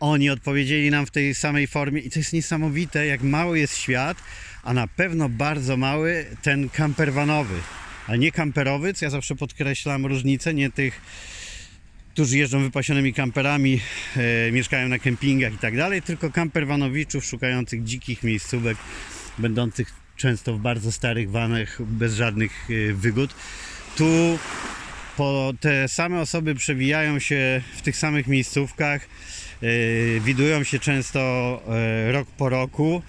Oni 0.00 0.30
odpowiedzieli 0.30 0.90
nam 0.90 1.06
w 1.06 1.10
tej 1.10 1.34
samej 1.34 1.66
formie 1.66 2.00
i 2.00 2.10
to 2.10 2.18
jest 2.18 2.32
niesamowite, 2.32 3.06
jak 3.06 3.22
mały 3.22 3.58
jest 3.58 3.76
świat, 3.76 4.16
a 4.62 4.74
na 4.74 4.86
pewno 4.86 5.28
bardzo 5.28 5.76
mały 5.76 6.26
ten 6.42 6.68
campervanowy, 6.68 7.54
ale 8.06 8.18
nie 8.18 8.32
kamperowy, 8.32 8.94
co 8.94 9.04
ja 9.04 9.10
zawsze 9.10 9.34
podkreślam 9.36 10.06
różnicę, 10.06 10.54
nie 10.54 10.70
tych, 10.70 11.00
którzy 12.12 12.38
jeżdżą 12.38 12.60
wypasionymi 12.60 13.14
kamperami, 13.14 13.80
e, 14.16 14.52
mieszkają 14.52 14.88
na 14.88 14.98
kempingach 14.98 15.52
i 15.52 15.58
tak 15.58 15.76
dalej, 15.76 16.02
tylko 16.02 16.30
campervanowiczów 16.30 17.24
szukających 17.24 17.84
dzikich 17.84 18.22
miejscówek, 18.22 18.78
będących 19.38 19.92
często 20.16 20.54
w 20.54 20.58
bardzo 20.58 20.92
starych 20.92 21.30
vanach, 21.30 21.82
bez 21.82 22.14
żadnych 22.14 22.68
e, 22.70 22.92
wygód. 22.92 23.34
Tu 23.96 24.38
po 25.16 25.52
te 25.60 25.88
same 25.88 26.20
osoby 26.20 26.54
przewijają 26.54 27.18
się 27.18 27.62
w 27.76 27.82
tych 27.82 27.96
samych 27.96 28.26
miejscówkach, 28.26 29.08
e, 29.62 29.66
widują 30.20 30.64
się 30.64 30.78
często 30.78 31.20
e, 31.68 32.12
rok 32.12 32.28
po 32.28 32.48
roku. 32.48 33.02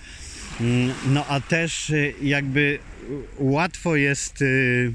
Mm, 0.60 0.93
No 1.05 1.25
a 1.27 1.39
też 1.39 1.89
y, 1.89 2.13
jakby 2.22 2.79
łatwo 3.38 3.96
jest 3.96 4.41
y, 4.41 4.93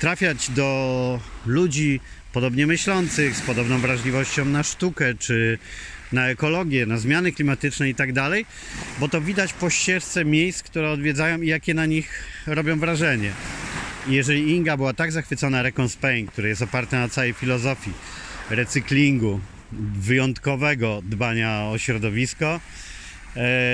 trafiać 0.00 0.50
do 0.50 1.20
ludzi 1.46 2.00
podobnie 2.32 2.66
myślących, 2.66 3.36
z 3.36 3.40
podobną 3.40 3.78
wrażliwością 3.78 4.44
na 4.44 4.62
sztukę, 4.62 5.14
czy 5.14 5.58
na 6.12 6.28
ekologię, 6.28 6.86
na 6.86 6.98
zmiany 6.98 7.32
klimatyczne 7.32 7.88
i 7.88 7.94
tak 7.94 8.12
dalej, 8.12 8.46
bo 9.00 9.08
to 9.08 9.20
widać 9.20 9.52
po 9.52 9.70
ścieżce 9.70 10.24
miejsc, 10.24 10.62
które 10.62 10.90
odwiedzają 10.90 11.40
i 11.40 11.46
jakie 11.46 11.74
na 11.74 11.86
nich 11.86 12.24
robią 12.46 12.78
wrażenie. 12.78 13.32
Jeżeli 14.08 14.50
Inga 14.50 14.76
była 14.76 14.92
tak 14.92 15.12
zachwycona 15.12 15.62
Recon 15.62 15.88
Spain, 15.88 16.26
który 16.26 16.48
jest 16.48 16.62
oparty 16.62 16.96
na 16.96 17.08
całej 17.08 17.32
filozofii 17.32 17.92
recyklingu, 18.50 19.40
wyjątkowego 19.98 21.02
dbania 21.04 21.64
o 21.64 21.78
środowisko, 21.78 22.60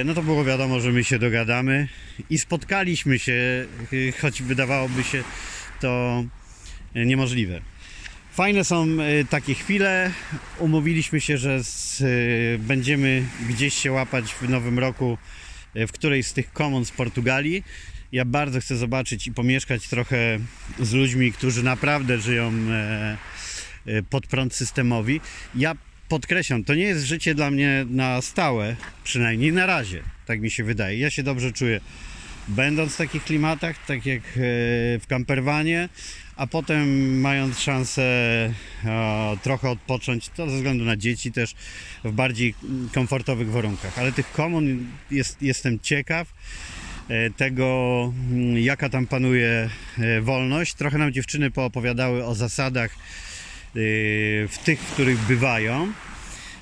no 0.05 0.15
to 0.15 0.23
było 0.23 0.45
wiadomo, 0.45 0.81
że 0.81 0.93
my 0.93 1.05
się 1.05 1.19
dogadamy 1.19 1.89
i 2.31 2.39
spotkaliśmy 2.39 3.19
się, 3.19 3.67
y, 3.93 4.13
choć 4.21 4.43
wydawałoby 4.43 5.05
się 5.05 5.25
to 5.81 6.25
e, 6.95 7.07
niemożliwe. 7.07 7.61
Fajne 8.33 8.65
są 8.65 8.87
e, 9.01 9.25
takie 9.25 9.55
chwile. 9.55 10.13
Umówiliśmy 10.59 11.21
się, 11.21 11.39
że 11.39 11.65
z, 11.65 12.03
e, 12.03 12.05
będziemy 12.59 13.25
gdzieś 13.49 13.75
się 13.75 13.93
łapać 13.93 14.35
w 14.35 14.49
nowym 14.49 14.79
roku 14.79 15.19
e, 15.75 15.87
w 15.87 15.93
którejś 15.93 16.27
z 16.27 16.33
tych 16.33 16.53
komon 16.53 16.85
z 16.85 16.91
Portugalii. 16.91 17.65
Ja 18.13 18.25
bardzo 18.25 18.61
chcę 18.61 18.77
zobaczyć 18.77 19.27
i 19.27 19.33
pomieszkać 19.33 19.89
trochę 19.89 20.39
z 20.79 20.93
ludźmi, 20.93 21.33
którzy 21.33 21.63
naprawdę 21.63 22.19
żyją 22.19 22.53
e, 22.71 23.17
e, 23.87 24.03
pod 24.03 24.27
prąd 24.27 24.55
systemowi. 24.55 25.21
Ja 25.55 25.75
podkreślam, 26.11 26.65
to 26.65 26.75
nie 26.75 26.85
jest 26.85 27.05
życie 27.05 27.35
dla 27.35 27.51
mnie 27.51 27.87
na 27.91 28.23
stałe, 28.23 28.77
przynajmniej 29.05 29.53
na 29.53 29.67
razie, 29.67 30.03
tak 30.27 30.41
mi 30.41 30.51
się 30.51 30.65
wydaje. 30.65 30.99
Ja 30.99 31.11
się 31.11 31.23
dobrze 31.23 31.53
czuję 31.53 31.81
będąc 32.49 32.95
w 32.95 32.97
takich 32.97 33.25
klimatach, 33.25 33.87
tak 33.87 34.07
jak 34.07 34.21
e, 34.21 34.33
w 34.99 35.03
camperwanie, 35.09 35.89
a 36.37 36.47
potem 36.47 37.21
mając 37.21 37.59
szansę 37.59 38.03
e, 38.03 39.37
trochę 39.43 39.71
odpocząć, 39.71 40.29
to 40.29 40.51
ze 40.51 40.57
względu 40.57 40.85
na 40.85 40.97
dzieci 40.97 41.33
też 41.33 41.55
w 42.05 42.13
bardziej 42.13 42.55
komfortowych 42.95 43.51
warunkach. 43.51 43.99
Ale 43.99 44.13
tych 44.13 44.33
komun 44.33 44.87
jest, 45.11 45.43
jestem 45.43 45.81
ciekaw 45.81 46.33
e, 47.09 47.31
tego, 47.31 48.13
mm, 48.31 48.59
jaka 48.59 48.89
tam 48.89 49.07
panuje 49.07 49.71
wolność. 50.23 50.75
Trochę 50.75 50.99
nam 50.99 51.13
dziewczyny 51.13 51.51
poopowiadały 51.51 52.25
o 52.25 52.35
zasadach 52.35 52.91
w 53.75 54.57
tych, 54.65 54.81
w 54.81 54.93
których 54.93 55.19
bywają. 55.19 55.93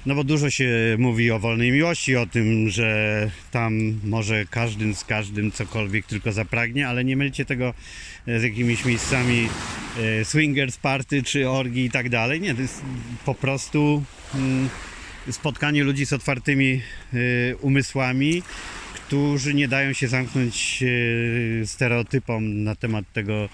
No 0.07 0.15
bo 0.15 0.25
dużo 0.25 0.51
się 0.51 0.71
mówi 0.99 1.31
o 1.31 1.39
wolnej 1.39 1.73
miłości, 1.73 2.17
o 2.17 2.27
tym, 2.27 2.71
że 2.71 3.31
tam 3.51 4.01
może 4.05 4.45
każdy 4.51 4.95
z 4.95 5.05
każdym 5.05 5.53
cokolwiek 5.53 6.07
tylko 6.07 6.33
zapragnie, 6.33 6.89
ale 6.89 7.05
nie 7.05 7.17
mylcie 7.17 7.45
tego 7.45 7.75
z 8.27 8.43
jakimiś 8.43 8.85
miejscami 8.85 9.49
e, 9.99 10.25
swingers 10.25 10.77
party 10.77 11.23
czy 11.23 11.51
orgi 11.51 11.85
i 11.85 11.91
tak 11.91 12.09
dalej. 12.09 12.41
Nie, 12.41 12.55
to 12.55 12.61
jest 12.61 12.83
po 13.25 13.35
prostu 13.35 14.03
mm, 14.35 14.69
spotkanie 15.31 15.85
ludzi 15.85 16.07
z 16.07 16.13
otwartymi 16.13 16.83
e, 17.13 17.57
umysłami, 17.57 18.43
którzy 18.95 19.55
nie 19.55 19.69
dają 19.69 19.93
się 19.93 20.09
zamknąć 20.09 20.85
stereotypom 21.65 22.65
na 22.65 22.75
temat 22.75 23.05
tego, 23.13 23.49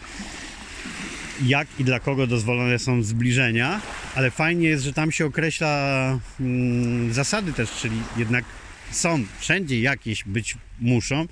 jak 1.43 1.69
i 1.79 1.85
dla 1.85 2.01
kogo 2.01 2.27
dozwolone 2.27 2.79
są 2.79 3.03
zbliżenia, 3.03 3.81
ale 4.15 4.31
fajnie 4.31 4.69
jest, 4.69 4.85
że 4.85 4.93
tam 4.93 5.13
się 5.13 5.27
określa 5.27 6.19
mm, 6.41 7.13
zasady 7.13 7.53
też, 7.53 7.71
czyli 7.71 7.97
jednak 8.17 8.45
są 8.91 9.25
wszędzie 9.39 9.81
jakieś 9.81 10.25
być 10.25 10.57
muszą, 10.81 11.27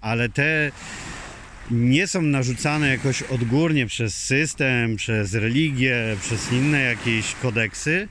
ale 0.00 0.28
te 0.28 0.72
nie 1.70 2.06
są 2.06 2.22
narzucane 2.22 2.88
jakoś 2.88 3.22
odgórnie 3.22 3.86
przez 3.86 4.16
system, 4.16 4.96
przez 4.96 5.34
religię, 5.34 6.16
przez 6.20 6.52
inne 6.52 6.80
jakieś 6.80 7.34
kodeksy, 7.34 8.08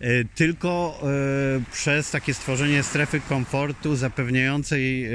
e, 0.00 0.24
tylko 0.24 1.00
e, 1.02 1.72
przez 1.72 2.10
takie 2.10 2.34
stworzenie 2.34 2.82
strefy 2.82 3.20
komfortu 3.20 3.96
zapewniającej 3.96 5.04
e, 5.04 5.10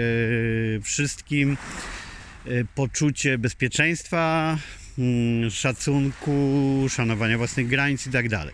wszystkim 0.82 1.58
poczucie 2.76 3.38
bezpieczeństwa, 3.38 4.58
szacunku, 5.50 6.86
szanowania 6.90 7.38
własnych 7.38 7.68
granic 7.68 8.08
i 8.08 8.10
tak 8.10 8.30
dalej. 8.30 8.54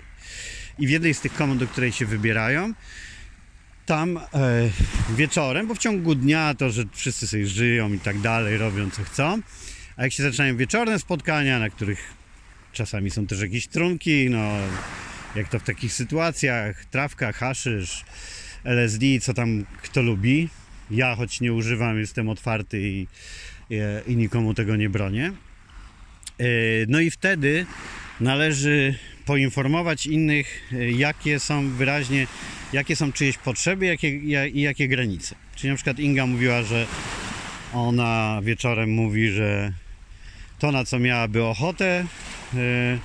I 0.79 0.87
w 0.87 0.89
jednej 0.89 1.13
z 1.13 1.21
tych 1.21 1.33
komend, 1.33 1.59
do 1.59 1.67
której 1.67 1.91
się 1.91 2.05
wybierają, 2.05 2.73
tam 3.85 4.17
e, 4.17 4.21
wieczorem, 5.15 5.67
bo 5.67 5.75
w 5.75 5.77
ciągu 5.77 6.15
dnia 6.15 6.53
to, 6.53 6.69
że 6.69 6.83
wszyscy 6.93 7.27
sobie 7.27 7.47
żyją 7.47 7.93
i 7.93 7.99
tak 7.99 8.19
dalej, 8.19 8.57
robią 8.57 8.89
co 8.91 9.03
chcą, 9.03 9.41
a 9.97 10.03
jak 10.03 10.13
się 10.13 10.23
zaczynają 10.23 10.57
wieczorne 10.57 10.99
spotkania, 10.99 11.59
na 11.59 11.69
których 11.69 12.13
czasami 12.73 13.11
są 13.11 13.27
też 13.27 13.41
jakieś 13.41 13.67
trunki, 13.67 14.29
no 14.29 14.51
jak 15.35 15.49
to 15.49 15.59
w 15.59 15.63
takich 15.63 15.93
sytuacjach, 15.93 16.85
trawka, 16.85 17.31
haszysz, 17.31 18.05
LSD, 18.63 19.05
co 19.21 19.33
tam 19.33 19.65
kto 19.81 20.01
lubi. 20.01 20.49
Ja 20.91 21.15
choć 21.15 21.41
nie 21.41 21.53
używam, 21.53 21.99
jestem 21.99 22.29
otwarty 22.29 22.81
i, 22.81 23.07
i, 23.69 23.77
i 24.07 24.15
nikomu 24.15 24.53
tego 24.53 24.75
nie 24.75 24.89
bronię. 24.89 25.33
E, 26.39 26.43
No 26.87 26.99
i 26.99 27.11
wtedy 27.11 27.65
należy 28.19 28.95
poinformować 29.25 30.07
innych, 30.07 30.61
e, 30.73 30.91
jakie 30.91 31.39
są 31.39 31.69
wyraźnie, 31.69 32.27
jakie 32.73 32.95
są 32.95 33.11
czyjeś 33.11 33.37
potrzeby 33.37 33.85
jakie, 33.85 34.17
ja- 34.29 34.45
i 34.47 34.61
jakie 34.61 34.87
granice. 34.87 35.35
Czyli 35.55 35.69
na 35.69 35.75
przykład 35.75 35.99
Inga 35.99 36.25
mówiła, 36.25 36.63
że 36.63 36.85
ona 37.73 38.39
wieczorem 38.43 38.89
mówi, 38.91 39.29
że 39.31 39.73
to 40.59 40.71
na 40.71 40.85
co 40.85 40.99
miałaby 40.99 41.43
ochotę, 41.43 42.05
e, 42.55 42.99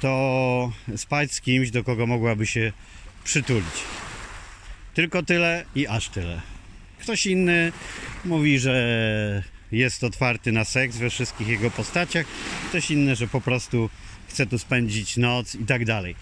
to 0.00 0.72
spać 0.96 1.32
z 1.32 1.40
kimś, 1.40 1.70
do 1.70 1.84
kogo 1.84 2.06
mogłaby 2.06 2.46
się 2.46 2.72
przytulić. 3.24 3.74
Tylko 4.94 5.22
tyle 5.22 5.64
i 5.74 5.86
aż 5.86 6.08
tyle. 6.08 6.40
Ktoś 6.98 7.26
inny 7.26 7.72
mówi, 8.24 8.58
że 8.58 9.42
jest 9.74 10.04
otwarty 10.04 10.52
na 10.52 10.64
seks 10.64 10.96
we 10.96 11.10
wszystkich 11.10 11.48
jego 11.48 11.70
postaciach, 11.70 12.26
ktoś 12.68 12.90
inny, 12.90 13.16
że 13.16 13.28
po 13.28 13.40
prostu 13.40 13.90
chce 14.28 14.46
tu 14.46 14.58
spędzić 14.58 15.16
noc 15.16 15.54
i 15.54 15.64
tak 15.64 15.84
dalej. 15.84 16.16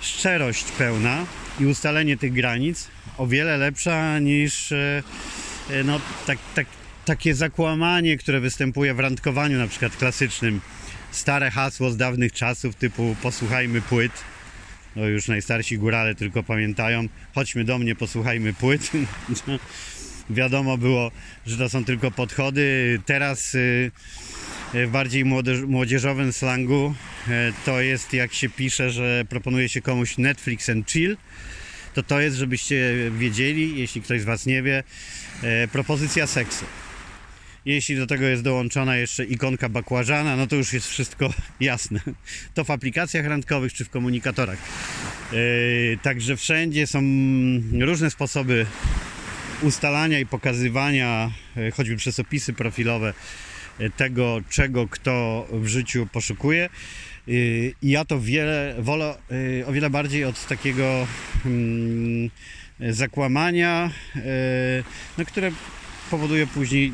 Szczerość 0.00 0.64
pełna 0.64 1.26
i 1.60 1.66
ustalenie 1.66 2.16
tych 2.16 2.32
granic 2.32 2.88
o 3.18 3.26
wiele 3.26 3.56
lepsza 3.56 4.18
niż 4.18 4.72
e, 4.72 5.02
e, 5.70 5.84
no, 5.84 6.00
tak, 6.26 6.38
tak, 6.54 6.66
takie 7.04 7.34
zakłamanie, 7.34 8.16
które 8.16 8.40
występuje 8.40 8.94
w 8.94 9.00
randkowaniu 9.00 9.58
na 9.58 9.66
przykład 9.66 9.96
klasycznym. 9.96 10.60
Stare 11.10 11.50
hasło 11.50 11.90
z 11.90 11.96
dawnych 11.96 12.32
czasów 12.32 12.74
typu 12.74 13.16
posłuchajmy 13.22 13.82
płyt. 13.82 14.12
No 14.96 15.06
już 15.06 15.28
najstarsi 15.28 15.78
górale 15.78 16.14
tylko 16.14 16.42
pamiętają. 16.42 17.08
Chodźmy 17.34 17.64
do 17.64 17.78
mnie, 17.78 17.94
posłuchajmy 17.94 18.52
płyt. 18.52 18.90
wiadomo 20.30 20.78
było, 20.78 21.10
że 21.46 21.56
to 21.56 21.68
są 21.68 21.84
tylko 21.84 22.10
podchody. 22.10 22.98
Teraz 23.06 23.54
y, 23.54 23.90
e, 24.74 24.86
w 24.86 24.90
bardziej 24.90 25.24
młodzież- 25.24 25.66
młodzieżowym 25.66 26.32
slangu 26.32 26.94
e, 27.28 27.52
to 27.64 27.80
jest 27.80 28.12
jak 28.12 28.34
się 28.34 28.48
pisze, 28.48 28.90
że 28.90 29.24
proponuje 29.28 29.68
się 29.68 29.82
komuś 29.82 30.18
Netflix 30.18 30.68
and 30.68 30.90
chill, 30.90 31.16
to 31.94 32.02
to 32.02 32.20
jest, 32.20 32.36
żebyście 32.36 32.94
wiedzieli, 33.18 33.78
jeśli 33.78 34.02
ktoś 34.02 34.20
z 34.20 34.24
Was 34.24 34.46
nie 34.46 34.62
wie, 34.62 34.82
propozycja 35.72 36.26
seksu. 36.26 36.64
Jeśli 37.66 37.96
do 37.96 38.06
tego 38.06 38.26
jest 38.26 38.42
dołączona 38.42 38.96
jeszcze 38.96 39.24
ikonka 39.24 39.68
bakłażana, 39.68 40.36
no 40.36 40.46
to 40.46 40.56
już 40.56 40.72
jest 40.72 40.86
wszystko 40.88 41.34
jasne. 41.60 42.00
To 42.54 42.64
w 42.64 42.70
aplikacjach 42.70 43.26
randkowych 43.26 43.72
czy 43.72 43.84
w 43.84 43.90
komunikatorach. 43.90 44.58
Yy, 45.32 45.98
Także 46.02 46.36
wszędzie 46.36 46.86
są 46.86 47.02
różne 47.80 48.10
sposoby 48.10 48.66
ustalania 49.62 50.18
i 50.18 50.26
pokazywania, 50.26 51.30
e, 51.56 51.70
choćby 51.70 51.96
przez 51.96 52.20
opisy 52.20 52.52
profilowe, 52.52 53.14
e, 53.78 53.90
tego, 53.90 54.40
czego 54.50 54.88
kto 54.88 55.46
w 55.52 55.66
życiu 55.66 56.06
poszukuje. 56.12 56.68
I 57.28 57.74
ja 57.82 58.04
to 58.04 58.20
wiele, 58.20 58.74
wolę 58.78 59.14
o 59.66 59.72
wiele 59.72 59.90
bardziej 59.90 60.24
od 60.24 60.46
takiego 60.46 61.06
mm, 61.46 62.30
zakłamania, 62.80 63.90
no, 65.18 65.24
które 65.24 65.52
powoduje 66.10 66.46
później 66.46 66.92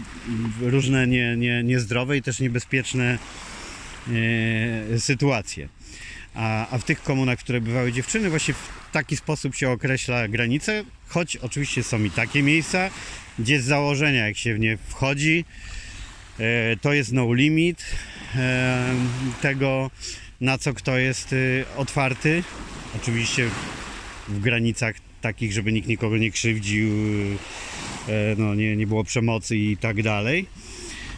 różne 0.60 1.06
nie, 1.06 1.36
nie, 1.36 1.62
niezdrowe 1.62 2.16
i 2.16 2.22
też 2.22 2.40
niebezpieczne 2.40 3.18
e, 4.92 5.00
sytuacje. 5.00 5.68
A, 6.34 6.68
a 6.70 6.78
w 6.78 6.84
tych 6.84 7.02
komunach, 7.02 7.38
w 7.38 7.42
których 7.42 7.62
bywały 7.62 7.92
dziewczyny, 7.92 8.30
właśnie 8.30 8.54
w 8.54 8.68
taki 8.92 9.16
sposób 9.16 9.54
się 9.54 9.70
określa 9.70 10.28
granice, 10.28 10.84
choć 11.12 11.36
oczywiście 11.36 11.82
są 11.82 12.04
i 12.04 12.10
takie 12.10 12.42
miejsca, 12.42 12.90
gdzie 13.38 13.60
z 13.60 13.64
założenia, 13.64 14.26
jak 14.26 14.36
się 14.36 14.54
w 14.54 14.60
nie 14.60 14.76
wchodzi, 14.88 15.44
e, 16.38 16.76
to 16.76 16.92
jest 16.92 17.12
no 17.12 17.34
limit 17.34 17.84
e, 18.36 18.94
tego, 19.42 19.90
na 20.40 20.58
co 20.58 20.74
kto 20.74 20.98
jest 20.98 21.32
e, 21.32 21.36
otwarty. 21.76 22.44
Oczywiście 22.96 23.48
w 24.28 24.40
granicach 24.40 24.94
takich, 25.20 25.52
żeby 25.52 25.72
nikt 25.72 25.88
nikogo 25.88 26.16
nie 26.16 26.30
krzywdził, 26.30 26.88
no, 28.38 28.54
nie, 28.54 28.76
nie 28.76 28.86
było 28.86 29.04
przemocy 29.04 29.56
i 29.56 29.76
tak 29.76 30.02
dalej. 30.02 30.46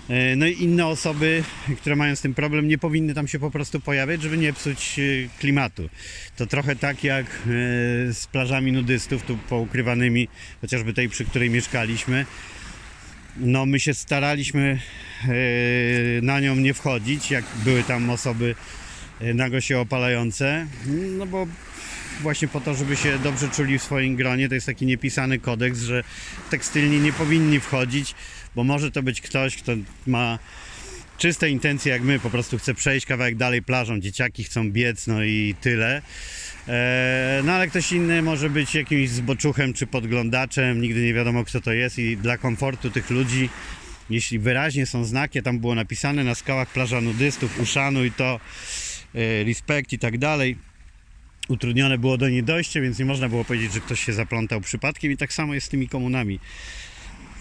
E, 0.08 0.36
No 0.36 0.46
i 0.46 0.62
inne 0.62 0.86
osoby, 0.86 1.44
które 1.80 1.96
mają 1.96 2.16
z 2.16 2.20
tym 2.20 2.34
problem, 2.34 2.68
nie 2.68 2.78
powinny 2.78 3.14
tam 3.14 3.28
się 3.28 3.38
po 3.38 3.50
prostu 3.50 3.80
pojawiać, 3.80 4.22
żeby 4.22 4.38
nie 4.38 4.52
psuć 4.52 4.98
e, 4.98 5.02
klimatu. 5.38 5.88
To 6.36 6.46
trochę 6.46 6.76
tak 6.76 7.04
jak 7.04 7.26
e, 7.26 7.30
z 8.12 8.26
plażami 8.32 8.72
nudystów, 8.72 9.22
tu 9.22 9.38
poukrywanymi, 9.48 10.28
chociażby 10.60 10.92
tej, 10.92 11.08
przy 11.08 11.24
której 11.24 11.50
mieszkaliśmy. 11.50 12.26
No 13.36 13.66
my 13.66 13.80
się 13.80 13.94
staraliśmy 13.94 14.80
na 16.22 16.40
nią 16.40 16.56
nie 16.56 16.74
wchodzić, 16.74 17.30
jak 17.30 17.44
były 17.64 17.82
tam 17.82 18.10
osoby 18.10 18.54
nago 19.34 19.60
się 19.60 19.78
opalające, 19.78 20.66
no 21.18 21.26
bo 21.26 21.46
właśnie 22.20 22.48
po 22.48 22.60
to, 22.60 22.74
żeby 22.74 22.96
się 22.96 23.18
dobrze 23.18 23.48
czuli 23.48 23.78
w 23.78 23.82
swoim 23.82 24.16
gronie. 24.16 24.48
To 24.48 24.54
jest 24.54 24.66
taki 24.66 24.86
niepisany 24.86 25.38
kodeks, 25.38 25.80
że 25.80 26.04
tekstylni 26.50 27.00
nie 27.00 27.12
powinni 27.12 27.60
wchodzić, 27.60 28.14
bo 28.54 28.64
może 28.64 28.90
to 28.90 29.02
być 29.02 29.20
ktoś, 29.20 29.56
kto 29.56 29.72
ma 30.06 30.38
czyste 31.18 31.50
intencje 31.50 31.92
jak 31.92 32.02
my, 32.02 32.18
po 32.18 32.30
prostu 32.30 32.58
chce 32.58 32.74
przejść 32.74 33.06
kawałek 33.06 33.36
dalej 33.36 33.62
plażą, 33.62 34.00
dzieciaki 34.00 34.44
chcą 34.44 34.70
biec, 34.70 35.06
no 35.06 35.24
i 35.24 35.54
tyle. 35.60 36.02
Eee, 36.68 37.44
No 37.44 37.52
ale 37.52 37.68
ktoś 37.68 37.92
inny 37.92 38.22
może 38.22 38.50
być 38.50 38.74
jakimś 38.74 39.08
zboczuchem 39.08 39.72
czy 39.72 39.86
podglądaczem, 39.86 40.80
nigdy 40.80 41.02
nie 41.02 41.14
wiadomo 41.14 41.44
kto 41.44 41.60
to 41.60 41.72
jest 41.72 41.98
i 41.98 42.16
dla 42.16 42.38
komfortu 42.38 42.90
tych 42.90 43.10
ludzi, 43.10 43.48
jeśli 44.10 44.38
wyraźnie 44.38 44.86
są 44.86 45.04
znaki, 45.04 45.42
tam 45.42 45.58
było 45.58 45.74
napisane 45.74 46.24
na 46.24 46.34
skałach 46.34 46.68
plaża 46.68 47.00
nudystów, 47.00 47.60
uszanuj 47.60 48.12
to, 48.12 48.40
e, 49.14 49.44
respekt 49.44 49.92
i 49.92 49.98
tak 49.98 50.18
dalej, 50.18 50.56
utrudnione 51.48 51.98
było 51.98 52.18
do 52.18 52.28
niej 52.28 52.42
dojście, 52.42 52.80
więc 52.80 52.98
nie 52.98 53.04
można 53.04 53.28
było 53.28 53.44
powiedzieć, 53.44 53.72
że 53.72 53.80
ktoś 53.80 54.04
się 54.04 54.12
zaplątał 54.12 54.60
przypadkiem 54.60 55.12
i 55.12 55.16
tak 55.16 55.32
samo 55.32 55.54
jest 55.54 55.66
z 55.66 55.70
tymi 55.70 55.88
komunami. 55.88 56.40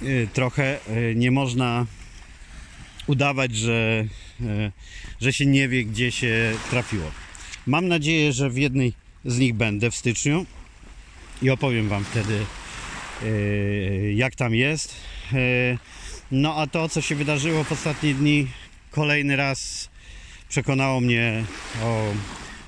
Y, 0.02 0.28
Trochę 0.34 0.80
y, 0.90 1.14
nie 1.16 1.32
można 1.32 1.86
udawać, 3.08 3.56
że, 3.56 4.06
y, 4.42 4.72
że 5.22 5.34
się 5.34 5.46
nie 5.46 5.68
wie, 5.68 5.86
gdzie 5.86 6.12
się 6.12 6.54
trafiło. 6.70 7.12
Mam 7.68 7.88
nadzieję, 7.88 8.34
że 8.34 8.50
w 8.50 8.58
jednej 8.58 8.94
z 9.26 9.40
nich 9.40 9.54
będę 9.54 9.92
w 9.92 9.96
styczniu 9.96 10.46
i 11.42 11.50
opowiem 11.50 11.90
Wam 11.90 12.06
wtedy, 12.06 12.40
jak 14.16 14.36
tam 14.36 14.56
jest. 14.56 14.96
No 16.32 16.56
a 16.56 16.68
to, 16.68 16.90
co 16.90 17.02
się 17.02 17.16
wydarzyło 17.16 17.64
w 17.64 17.72
ostatnie 17.72 18.14
dni, 18.14 18.48
kolejny 18.92 19.36
raz 19.36 19.90
przekonało 20.50 21.02
mnie 21.02 21.44
o 21.84 22.14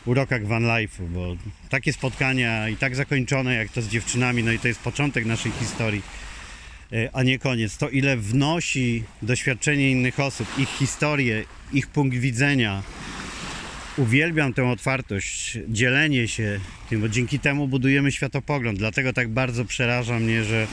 urokach 0.06 0.48
van 0.48 0.64
life'u, 0.64 1.08
bo 1.10 1.36
takie 1.70 1.94
spotkania 1.94 2.70
i 2.70 2.78
tak 2.78 2.96
zakończone 2.96 3.56
jak 3.56 3.70
to 3.70 3.82
z 3.82 3.88
dziewczynami, 3.88 4.44
no 4.44 4.52
i 4.52 4.60
to 4.60 4.68
jest 4.68 4.80
początek 4.80 5.26
naszej 5.26 5.52
historii, 5.52 6.02
e, 6.94 7.10
a 7.14 7.24
nie 7.24 7.40
koniec. 7.40 7.78
To 7.78 7.90
ile 7.90 8.18
wnosi 8.18 9.04
doświadczenie 9.22 9.92
innych 9.92 10.20
osób, 10.20 10.48
ich 10.58 10.70
historię, 10.70 11.44
ich 11.74 11.88
punkt 11.88 12.18
widzenia. 12.18 12.84
Uwielbiam 13.98 14.54
tę 14.54 14.70
otwartość, 14.70 15.58
dzielenie 15.68 16.28
się 16.28 16.60
tym, 16.90 17.02
bo 17.02 17.10
dzięki 17.10 17.40
temu 17.40 17.68
budujemy 17.68 18.12
światopogląd. 18.12 18.80
Dlatego 18.80 19.14
tak 19.14 19.30
bardzo 19.30 19.66
przeraża 19.66 20.20
mnie, 20.20 20.44
że 20.44 20.68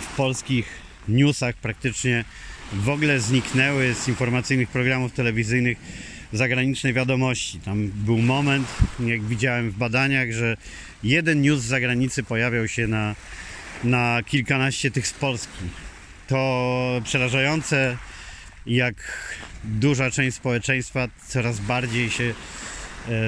w 0.00 0.16
polskich 0.16 0.66
newsach 1.08 1.56
praktycznie 1.56 2.24
w 2.72 2.88
ogóle 2.88 3.20
zniknęły 3.20 3.94
z 3.94 4.08
informacyjnych 4.08 4.68
programów 4.68 5.12
telewizyjnych 5.12 5.78
zagraniczne 6.32 6.92
wiadomości. 6.92 7.60
Tam 7.60 7.88
był 7.88 8.18
moment, 8.18 8.68
jak 9.00 9.22
widziałem 9.22 9.70
w 9.70 9.76
badaniach, 9.76 10.32
że 10.32 10.56
jeden 11.02 11.40
news 11.40 11.60
z 11.60 11.64
zagranicy 11.64 12.22
pojawiał 12.22 12.68
się 12.68 12.86
na, 12.86 13.14
na 13.84 14.22
kilkanaście 14.26 14.90
tych 14.90 15.06
z 15.06 15.12
Polski. 15.12 15.64
To 16.28 17.00
przerażające, 17.04 17.96
jak 18.66 18.94
duża 19.64 20.10
część 20.10 20.36
społeczeństwa 20.36 21.08
coraz 21.28 21.60
bardziej 21.60 22.10
się 22.10 22.34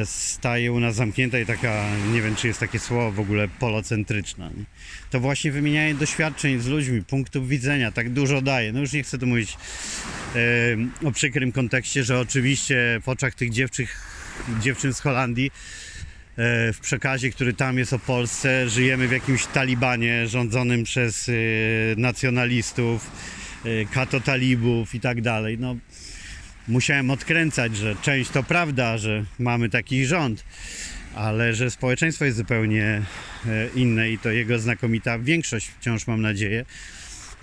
staje 0.05 0.73
u 0.73 0.81
nas 0.81 0.95
zamknięta 0.95 1.39
i 1.39 1.47
taka, 1.47 1.85
nie 2.13 2.23
wiem 2.23 2.37
czy 2.37 2.47
jest 2.49 2.61
takie 2.61 2.79
słowo 2.79 3.13
w 3.13 3.21
ogóle, 3.21 3.49
polocentryczna. 3.49 4.51
To 5.11 5.21
właśnie 5.21 5.53
wymienianie 5.53 5.95
doświadczeń 5.95 6.61
z 6.61 6.67
ludźmi, 6.67 7.05
punktów 7.05 7.49
widzenia, 7.49 7.93
tak 7.93 8.11
dużo 8.11 8.43
daje. 8.43 8.73
No 8.73 8.81
już 8.81 8.93
nie 8.93 9.03
chcę 9.03 9.19
tu 9.19 9.27
mówić 9.27 9.57
e, 11.03 11.09
o 11.09 11.13
przykrym 11.13 11.53
kontekście, 11.53 12.05
że 12.05 12.21
oczywiście 12.21 13.01
w 13.03 13.09
oczach 13.09 13.35
tych 13.35 13.51
dziewczyn, 13.51 13.87
dziewczyn 14.61 14.95
z 14.95 15.01
Holandii 15.01 15.47
e, 15.47 16.73
w 16.73 16.79
przekazie, 16.81 17.31
który 17.31 17.53
tam 17.53 17.79
jest 17.79 17.93
o 17.93 17.99
Polsce, 17.99 18.69
żyjemy 18.69 19.09
w 19.09 19.13
jakimś 19.13 19.47
talibanie 19.47 20.27
rządzonym 20.27 20.85
przez 20.85 21.29
e, 21.29 21.33
nacjonalistów, 21.97 23.11
e, 23.65 23.85
katotalibów 23.85 24.95
i 24.95 25.01
tak 25.01 25.23
dalej. 25.23 25.59
No, 25.59 25.77
musiałem 26.69 27.11
odkręcać, 27.11 27.77
że 27.77 27.97
część 28.03 28.31
to 28.31 28.43
prawda, 28.43 28.99
że 28.99 29.25
mamy 29.39 29.69
taki 29.69 30.07
rząd, 30.07 30.45
ale 31.15 31.55
że 31.55 31.71
społeczeństwo 31.71 32.25
jest 32.25 32.37
zupełnie 32.37 33.03
e, 33.47 33.69
inne 33.75 34.11
i 34.11 34.19
to 34.19 34.31
jego 34.31 34.59
znakomita 34.59 35.19
większość 35.19 35.67
wciąż 35.67 36.07
mam 36.07 36.23
nadzieję. 36.23 36.65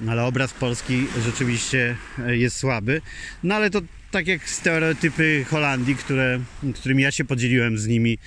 Ale 0.10 0.24
obraz 0.24 0.54
Polski 0.54 1.06
rzeczywiście 1.26 1.96
e, 2.20 2.38
jest 2.38 2.58
słaby. 2.58 3.02
No 3.44 3.56
ale 3.56 3.70
to 3.70 3.82
tak 4.12 4.28
jak 4.28 4.50
stereotypy 4.50 5.46
Holandii, 5.50 5.96
które, 5.96 6.40
którymi 6.76 7.04
ja 7.04 7.12
się 7.12 7.26
podzieliłem 7.26 7.78
z 7.78 7.88
nimi, 7.88 8.18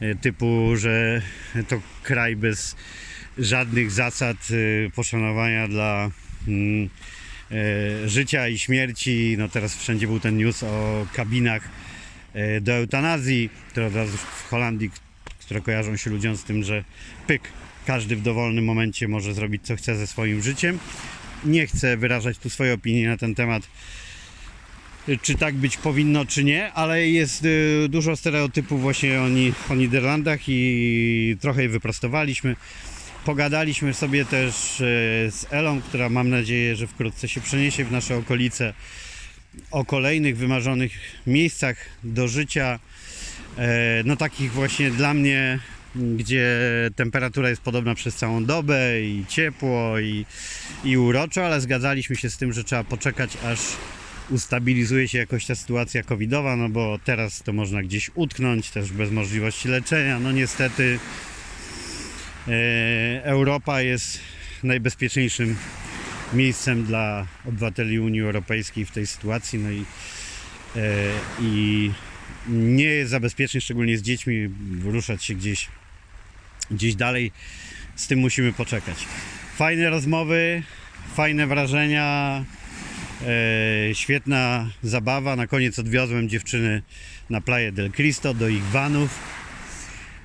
e, 0.00 0.14
typu, 0.14 0.76
że 0.76 1.22
to 1.68 1.80
kraj 2.02 2.36
bez 2.36 2.76
żadnych 3.38 3.90
zasad 3.90 4.36
poszanowania 4.94 5.68
dla 5.68 6.10
mm, 6.48 6.88
życia 8.06 8.48
i 8.48 8.58
śmierci. 8.58 9.34
No 9.38 9.48
teraz 9.48 9.76
wszędzie 9.76 10.06
był 10.06 10.20
ten 10.20 10.36
news 10.36 10.62
o 10.62 11.06
kabinach 11.12 11.68
e, 12.34 12.60
do 12.60 12.72
eutanazji, 12.72 13.50
które 13.68 13.86
od 13.86 13.94
razu 13.94 14.16
w 14.16 14.48
Holandii, 14.50 14.90
które 15.40 15.60
kojarzą 15.60 15.96
się 15.96 16.10
ludziom 16.10 16.36
z 16.36 16.44
tym, 16.44 16.64
że 16.64 16.84
pyk, 17.26 17.42
każdy 17.86 18.16
w 18.16 18.22
dowolnym 18.22 18.64
momencie 18.64 19.08
może 19.08 19.34
zrobić 19.34 19.62
co 19.62 19.76
chce 19.76 19.96
ze 19.96 20.06
swoim 20.06 20.42
życiem. 20.42 20.78
Nie 21.44 21.66
chcę 21.66 21.96
wyrażać 21.96 22.38
tu 22.38 22.50
swojej 22.50 22.72
opinii 22.72 23.06
na 23.06 23.16
ten 23.16 23.34
temat, 23.34 23.62
czy 25.22 25.34
tak 25.34 25.54
być 25.54 25.76
powinno, 25.76 26.24
czy 26.24 26.44
nie, 26.44 26.72
ale 26.72 27.08
jest 27.08 27.44
y, 27.44 27.86
dużo 27.88 28.16
stereotypów 28.16 28.82
właśnie 28.82 29.20
o, 29.20 29.24
o 29.70 29.74
Niderlandach 29.74 30.40
i 30.48 31.36
trochę 31.40 31.62
je 31.62 31.68
wyprostowaliśmy. 31.68 32.56
Pogadaliśmy 33.24 33.94
sobie 33.94 34.24
też 34.24 34.80
y, 34.80 34.84
z 35.30 35.46
Elą, 35.50 35.80
która 35.82 36.08
mam 36.08 36.30
nadzieję, 36.30 36.76
że 36.76 36.86
wkrótce 36.86 37.28
się 37.28 37.40
przeniesie 37.40 37.84
w 37.84 37.92
nasze 37.92 38.16
okolice 38.16 38.74
o 39.70 39.84
kolejnych 39.84 40.36
wymarzonych 40.36 40.92
miejscach 41.26 41.76
do 42.04 42.28
życia. 42.28 42.78
E, 43.58 44.02
No 44.04 44.16
takich 44.16 44.52
właśnie 44.52 44.90
dla 44.90 45.14
mnie, 45.14 45.58
gdzie 45.94 46.58
temperatura 46.96 47.48
jest 47.48 47.62
podobna 47.62 47.94
przez 47.94 48.16
całą 48.16 48.44
dobę 48.44 49.00
i 49.00 49.24
ciepło 49.28 49.98
i, 49.98 50.26
i 50.84 50.96
uroczo, 50.96 51.46
ale 51.46 51.60
zgadzaliśmy 51.60 52.16
się 52.16 52.30
z 52.30 52.36
tym, 52.36 52.52
że 52.52 52.64
trzeba 52.64 52.84
poczekać 52.84 53.36
aż 53.44 53.58
ustabilizuje 54.30 55.08
się 55.08 55.18
jakoś 55.18 55.46
ta 55.46 55.54
sytuacja 55.54 56.02
covidowa, 56.02 56.56
no 56.56 56.68
bo 56.68 56.98
teraz 57.04 57.42
to 57.42 57.52
można 57.52 57.82
gdzieś 57.82 58.10
utknąć, 58.14 58.70
też 58.70 58.92
bez 58.92 59.10
możliwości 59.10 59.68
leczenia. 59.68 60.20
No 60.20 60.32
niestety 60.32 60.98
e, 60.98 61.33
Europa 63.24 63.82
jest 63.82 64.20
najbezpieczniejszym 64.62 65.56
miejscem 66.32 66.84
dla 66.84 67.26
obywateli 67.48 68.00
Unii 68.00 68.20
Europejskiej 68.20 68.84
w 68.84 68.90
tej 68.90 69.06
sytuacji, 69.06 69.58
no 69.58 69.70
i, 69.70 69.84
e, 70.76 70.80
i 71.40 71.90
nie 72.48 72.84
jest 72.84 73.10
za 73.10 73.20
bezpiecznie, 73.20 73.60
szczególnie 73.60 73.98
z 73.98 74.02
dziećmi, 74.02 74.48
ruszać 74.82 75.24
się 75.24 75.34
gdzieś, 75.34 75.68
gdzieś 76.70 76.94
dalej. 76.94 77.32
Z 77.96 78.06
tym 78.06 78.18
musimy 78.18 78.52
poczekać. 78.52 79.06
Fajne 79.56 79.90
rozmowy, 79.90 80.62
fajne 81.14 81.46
wrażenia, 81.46 82.44
e, 83.26 83.94
świetna 83.94 84.70
zabawa. 84.82 85.36
Na 85.36 85.46
koniec 85.46 85.78
odwiozłem 85.78 86.28
dziewczyny 86.28 86.82
na 87.30 87.40
Playa 87.40 87.72
del 87.72 87.92
Cristo 87.92 88.34
do 88.34 88.48
ich 88.48 88.64
vanów. 88.64 89.18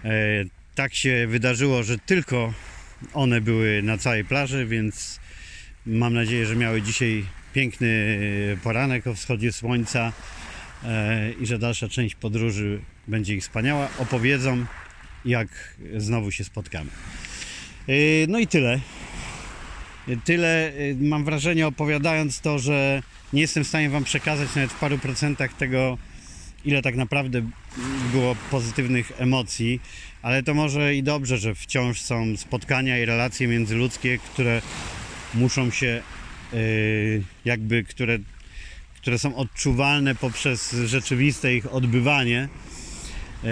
E, 0.05 0.58
tak 0.75 0.95
się 0.95 1.27
wydarzyło, 1.27 1.83
że 1.83 1.97
tylko 1.97 2.53
one 3.13 3.41
były 3.41 3.81
na 3.83 3.97
całej 3.97 4.25
plaży, 4.25 4.65
więc 4.65 5.19
mam 5.85 6.13
nadzieję, 6.13 6.45
że 6.45 6.55
miały 6.55 6.81
dzisiaj 6.81 7.25
piękny 7.53 8.17
poranek 8.63 9.07
o 9.07 9.13
wschodzie 9.13 9.51
słońca 9.51 10.13
e, 10.83 11.31
i 11.31 11.45
że 11.45 11.59
dalsza 11.59 11.87
część 11.87 12.15
podróży 12.15 12.81
będzie 13.07 13.35
ich 13.35 13.43
wspaniała. 13.43 13.89
Opowiedzą, 13.99 14.65
jak 15.25 15.77
znowu 15.97 16.31
się 16.31 16.43
spotkamy. 16.43 16.89
E, 17.87 17.93
No 18.27 18.39
i 18.39 18.47
tyle. 18.47 18.79
Tyle 20.23 20.73
mam 20.99 21.25
wrażenie 21.25 21.67
opowiadając 21.67 22.41
to, 22.41 22.59
że 22.59 23.03
nie 23.33 23.41
jestem 23.41 23.63
w 23.63 23.67
stanie 23.67 23.89
Wam 23.89 24.03
przekazać 24.03 24.55
nawet 24.55 24.71
w 24.71 24.79
paru 24.79 24.97
procentach 24.97 25.53
tego, 25.53 25.97
ile 26.65 26.81
tak 26.81 26.95
naprawdę 26.95 27.49
było 28.11 28.35
pozytywnych 28.51 29.11
emocji, 29.17 29.81
ale 30.21 30.43
to 30.43 30.53
może 30.53 30.95
i 30.95 31.03
dobrze, 31.03 31.37
że 31.37 31.55
wciąż 31.55 32.01
są 32.01 32.37
spotkania 32.37 32.99
i 32.99 33.05
relacje 33.05 33.47
międzyludzkie, 33.47 34.17
które 34.17 34.61
muszą 35.33 35.71
się 35.71 36.03
y, 36.53 37.23
jakby, 37.45 37.83
które, 37.83 38.17
które 38.95 39.19
są 39.19 39.35
odczuwalne 39.35 40.15
poprzez 40.15 40.75
rzeczywiste 40.85 41.55
ich 41.55 41.73
odbywanie 41.73 42.49
y, 43.43 43.47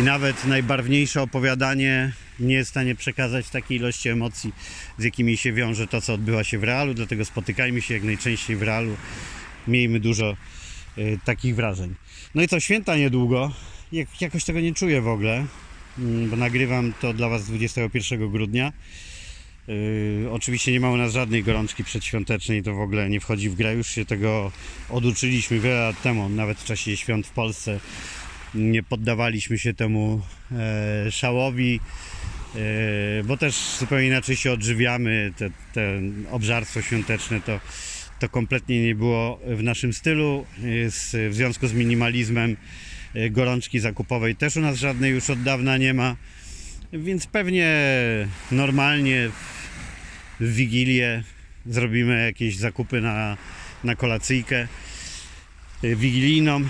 i 0.00 0.02
nawet 0.02 0.44
najbarwniejsze 0.44 1.22
opowiadanie 1.22 2.12
nie 2.40 2.54
jest 2.54 2.70
w 2.70 2.74
stanie 2.74 2.94
przekazać 2.94 3.48
takiej 3.48 3.76
ilości 3.76 4.08
emocji, 4.08 4.52
z 4.98 5.04
jakimi 5.04 5.36
się 5.36 5.52
wiąże 5.52 5.86
to, 5.86 6.00
co 6.00 6.14
odbywa 6.14 6.44
się 6.44 6.58
w 6.58 6.64
realu, 6.64 6.94
dlatego 6.94 7.24
spotykajmy 7.24 7.82
się 7.82 7.94
jak 7.94 8.02
najczęściej 8.02 8.56
w 8.56 8.62
realu, 8.62 8.96
miejmy 9.68 10.00
dużo 10.00 10.36
y, 10.98 11.18
takich 11.24 11.56
wrażeń. 11.56 11.94
No 12.34 12.42
i 12.42 12.48
co, 12.48 12.60
święta 12.60 12.96
niedługo, 12.96 13.52
jak, 13.92 14.20
jakoś 14.20 14.44
tego 14.44 14.60
nie 14.60 14.74
czuję 14.74 15.00
w 15.00 15.08
ogóle, 15.08 15.46
bo 15.98 16.36
nagrywam 16.36 16.92
to 17.00 17.12
dla 17.12 17.28
Was 17.28 17.46
21 17.46 18.30
grudnia. 18.30 18.72
Yy, 19.68 20.30
oczywiście 20.30 20.72
nie 20.72 20.80
ma 20.80 20.90
u 20.90 20.96
nas 20.96 21.12
żadnej 21.12 21.42
gorączki 21.44 21.84
przedświątecznej, 21.84 22.62
to 22.62 22.74
w 22.74 22.80
ogóle 22.80 23.10
nie 23.10 23.20
wchodzi 23.20 23.50
w 23.50 23.54
grę. 23.54 23.74
Już 23.74 23.88
się 23.88 24.04
tego 24.04 24.52
oduczyliśmy 24.88 25.60
wiele 25.60 25.80
lat 25.80 26.02
temu, 26.02 26.28
nawet 26.28 26.58
w 26.58 26.64
czasie 26.64 26.96
świąt 26.96 27.26
w 27.26 27.30
Polsce. 27.30 27.80
Nie 28.54 28.82
poddawaliśmy 28.82 29.58
się 29.58 29.74
temu 29.74 30.22
e, 30.52 31.12
szałowi, 31.12 31.80
e, 32.54 32.58
bo 33.24 33.36
też 33.36 33.76
zupełnie 33.78 34.06
inaczej 34.06 34.36
się 34.36 34.52
odżywiamy. 34.52 35.32
Te, 35.36 35.50
te 35.72 36.00
obżarstwo 36.30 36.82
świąteczne 36.82 37.40
to, 37.40 37.60
to 38.20 38.28
kompletnie 38.28 38.82
nie 38.82 38.94
było 38.94 39.40
w 39.46 39.62
naszym 39.62 39.92
stylu. 39.92 40.46
Jest, 40.62 41.16
w 41.30 41.34
związku 41.34 41.66
z 41.66 41.72
minimalizmem 41.72 42.50
e, 42.50 42.56
gorączki 43.30 43.80
zakupowej. 43.80 44.36
Też 44.36 44.56
u 44.56 44.60
nas 44.60 44.76
żadnej 44.76 45.12
już 45.12 45.30
od 45.30 45.42
dawna 45.42 45.76
nie 45.76 45.94
ma. 45.94 46.16
Więc 46.92 47.26
pewnie 47.26 47.68
normalnie 48.52 49.30
w 50.40 50.54
Wigilię 50.54 51.22
zrobimy 51.66 52.24
jakieś 52.24 52.56
zakupy 52.56 53.00
na, 53.00 53.36
na 53.84 53.94
kolacyjkę 53.94 54.68
y, 55.84 55.96
wigilijną, 55.96 56.60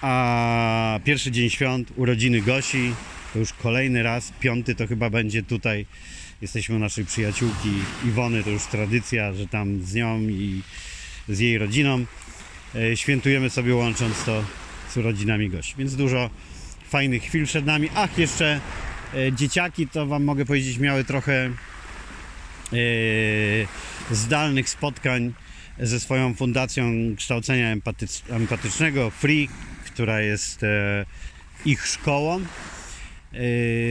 a 0.00 1.00
pierwszy 1.04 1.30
dzień 1.30 1.50
świąt, 1.50 1.92
urodziny 1.96 2.40
Gosi, 2.40 2.94
to 3.32 3.38
już 3.38 3.52
kolejny 3.52 4.02
raz, 4.02 4.32
piąty 4.40 4.74
to 4.74 4.86
chyba 4.86 5.10
będzie 5.10 5.42
tutaj. 5.42 5.86
Jesteśmy 6.42 6.76
u 6.76 6.78
naszej 6.78 7.04
przyjaciółki 7.04 7.70
Iwony, 8.06 8.44
to 8.44 8.50
już 8.50 8.62
tradycja, 8.62 9.32
że 9.32 9.46
tam 9.46 9.82
z 9.82 9.94
nią 9.94 10.20
i 10.20 10.62
z 11.28 11.38
jej 11.38 11.58
rodziną 11.58 12.04
y, 12.74 12.96
świętujemy 12.96 13.50
sobie 13.50 13.74
łącząc 13.74 14.24
to 14.24 14.44
z 14.90 14.96
urodzinami 14.96 15.50
Gosi. 15.50 15.74
Więc 15.78 15.96
dużo 15.96 16.30
fajnych 16.88 17.22
chwil 17.22 17.46
przed 17.46 17.66
nami. 17.66 17.88
Ach, 17.94 18.18
jeszcze 18.18 18.60
e, 19.14 19.32
dzieciaki, 19.32 19.88
to 19.88 20.06
Wam 20.06 20.24
mogę 20.24 20.44
powiedzieć, 20.44 20.78
miały 20.78 21.04
trochę 21.04 21.50
e, 22.72 22.76
zdalnych 24.10 24.68
spotkań 24.68 25.32
ze 25.80 26.00
swoją 26.00 26.34
fundacją 26.34 26.92
kształcenia 27.16 27.76
empatycz- 27.76 28.22
empatycznego 28.34 29.10
Free, 29.10 29.48
która 29.86 30.20
jest 30.20 30.62
e, 30.62 31.04
ich 31.64 31.86
szkołą. 31.86 32.40
E, 32.40 33.38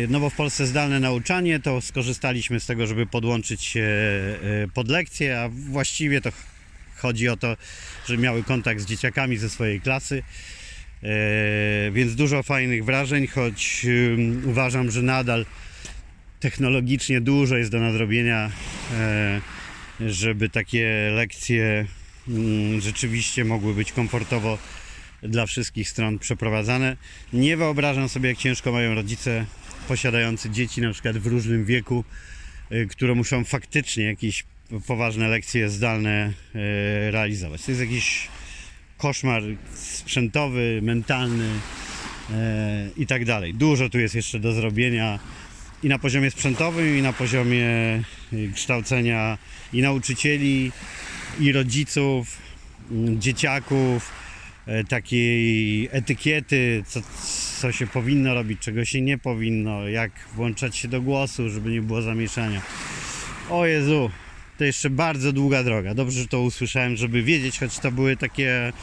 No 0.10 0.20
bo 0.20 0.30
w 0.30 0.36
Polsce 0.36 0.68
zdalne 0.68 1.00
nauczanie, 1.00 1.60
to 1.60 1.82
skorzystaliśmy 1.82 2.60
z 2.60 2.66
tego, 2.66 2.88
żeby 2.88 3.06
podłączyć 3.06 3.64
się 3.64 3.82
e, 3.84 4.68
pod 4.74 4.90
lekcję, 4.90 5.42
a 5.42 5.50
właściwie 5.50 6.22
to 6.22 6.32
ch- 6.32 6.36
chodzi 6.98 7.30
o 7.30 7.38
to, 7.38 7.58
że 8.08 8.18
miały 8.18 8.44
kontakt 8.44 8.82
z 8.82 8.86
dzieciakami 8.86 9.38
ze 9.38 9.50
swojej 9.50 9.82
klasy. 9.82 10.24
E, 11.04 11.92
więc 11.92 12.16
dużo 12.16 12.44
fajnych 12.44 12.86
wrażeń, 12.86 13.28
choć 13.28 13.86
uważam, 14.46 14.92
że 14.92 15.02
nadal 15.02 15.46
technologicznie 16.40 17.22
dużo 17.22 17.58
jest 17.58 17.72
do 17.72 17.80
nadrobienia, 17.80 18.52
e, 18.94 19.42
żeby 20.08 20.50
takie 20.50 21.12
lekcje 21.16 21.86
rzeczywiście 22.80 23.46
mogły 23.46 23.74
być 23.74 23.92
komfortowo 23.92 24.58
dla 25.24 25.46
wszystkich 25.46 25.90
stron 25.90 26.20
przeprowadzane. 26.20 26.98
Nie 27.34 27.58
wyobrażam 27.58 28.10
sobie, 28.10 28.30
jak 28.30 28.38
ciężko 28.38 28.72
mają 28.72 28.96
rodzice 28.96 29.46
posiadający 29.88 30.50
dzieci 30.50 30.82
na 30.82 30.94
przykład 30.94 31.18
w 31.18 31.28
różnym 31.28 31.66
wieku, 31.66 32.04
y, 32.72 32.88
które 32.88 33.16
muszą 33.16 33.44
faktycznie 33.44 34.04
jakieś 34.04 34.44
poważne 34.88 35.28
lekcje 35.28 35.70
zdalne 35.70 36.34
e, 36.56 37.12
realizować. 37.12 37.64
To 37.64 37.72
jest 37.72 37.82
jakiś 37.82 38.28
koszmar 38.98 39.44
sprzętowy, 39.74 40.80
mentalny 40.84 41.50
e, 42.32 42.90
i 42.98 43.08
tak 43.08 43.26
dalej. 43.26 43.54
Dużo 43.54 43.90
tu 43.90 44.00
jest 44.00 44.16
jeszcze 44.16 44.40
do 44.40 44.54
zrobienia 44.54 45.20
i 45.84 45.88
na 45.88 46.00
poziomie 46.00 46.32
sprzętowym, 46.32 46.98
i 46.98 47.02
na 47.02 47.14
poziomie 47.14 47.68
y, 48.34 48.52
kształcenia 48.56 49.38
i 49.74 49.82
nauczycieli, 49.82 50.72
i 51.40 51.52
rodziców, 51.52 52.38
mm, 52.92 53.22
dzieciaków, 53.22 54.12
e, 54.66 54.84
takiej 54.84 55.90
etykiety, 55.92 56.84
co, 56.88 57.02
co 57.62 57.72
się 57.72 57.88
powinno 57.88 58.34
robić, 58.34 58.60
czego 58.60 58.86
się 58.86 59.02
nie 59.02 59.18
powinno, 59.18 59.88
jak 59.88 60.12
włączać 60.36 60.78
się 60.78 60.88
do 60.88 61.02
głosu, 61.02 61.50
żeby 61.50 61.72
nie 61.72 61.82
było 61.82 62.02
zamieszania. 62.02 62.62
O 63.50 63.66
Jezu, 63.66 64.12
to 64.58 64.64
jeszcze 64.64 64.90
bardzo 64.90 65.34
długa 65.34 65.64
droga. 65.64 65.94
Dobrze, 65.94 66.22
że 66.22 66.28
to 66.28 66.42
usłyszałem, 66.42 66.96
żeby 66.96 67.24
wiedzieć, 67.24 67.60
choć 67.60 67.80
to 67.80 67.92
były 67.92 68.18
takie 68.18 68.74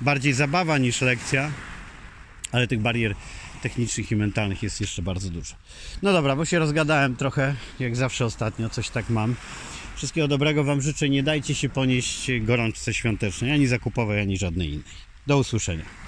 bardziej 0.00 0.32
zabawa 0.32 0.78
niż 0.78 1.00
lekcja, 1.00 1.50
ale 2.52 2.66
tych 2.66 2.80
barier 2.80 3.14
technicznych 3.62 4.12
i 4.12 4.16
mentalnych 4.16 4.62
jest 4.62 4.80
jeszcze 4.80 5.02
bardzo 5.02 5.30
dużo. 5.30 5.54
No 6.02 6.12
dobra, 6.12 6.36
bo 6.36 6.44
się 6.44 6.58
rozgadałem 6.58 7.16
trochę, 7.16 7.54
jak 7.80 7.96
zawsze 7.96 8.24
ostatnio, 8.24 8.70
coś 8.70 8.90
tak 8.90 9.10
mam. 9.10 9.34
Wszystkiego 9.96 10.28
dobrego 10.28 10.64
Wam 10.64 10.82
życzę. 10.82 11.08
Nie 11.08 11.22
dajcie 11.22 11.54
się 11.54 11.68
ponieść 11.68 12.30
gorączce 12.40 12.94
świątecznej, 12.94 13.52
ani 13.52 13.66
zakupowej, 13.66 14.20
ani 14.20 14.38
żadnej 14.38 14.68
innej. 14.68 14.84
Do 15.26 15.38
usłyszenia. 15.38 16.05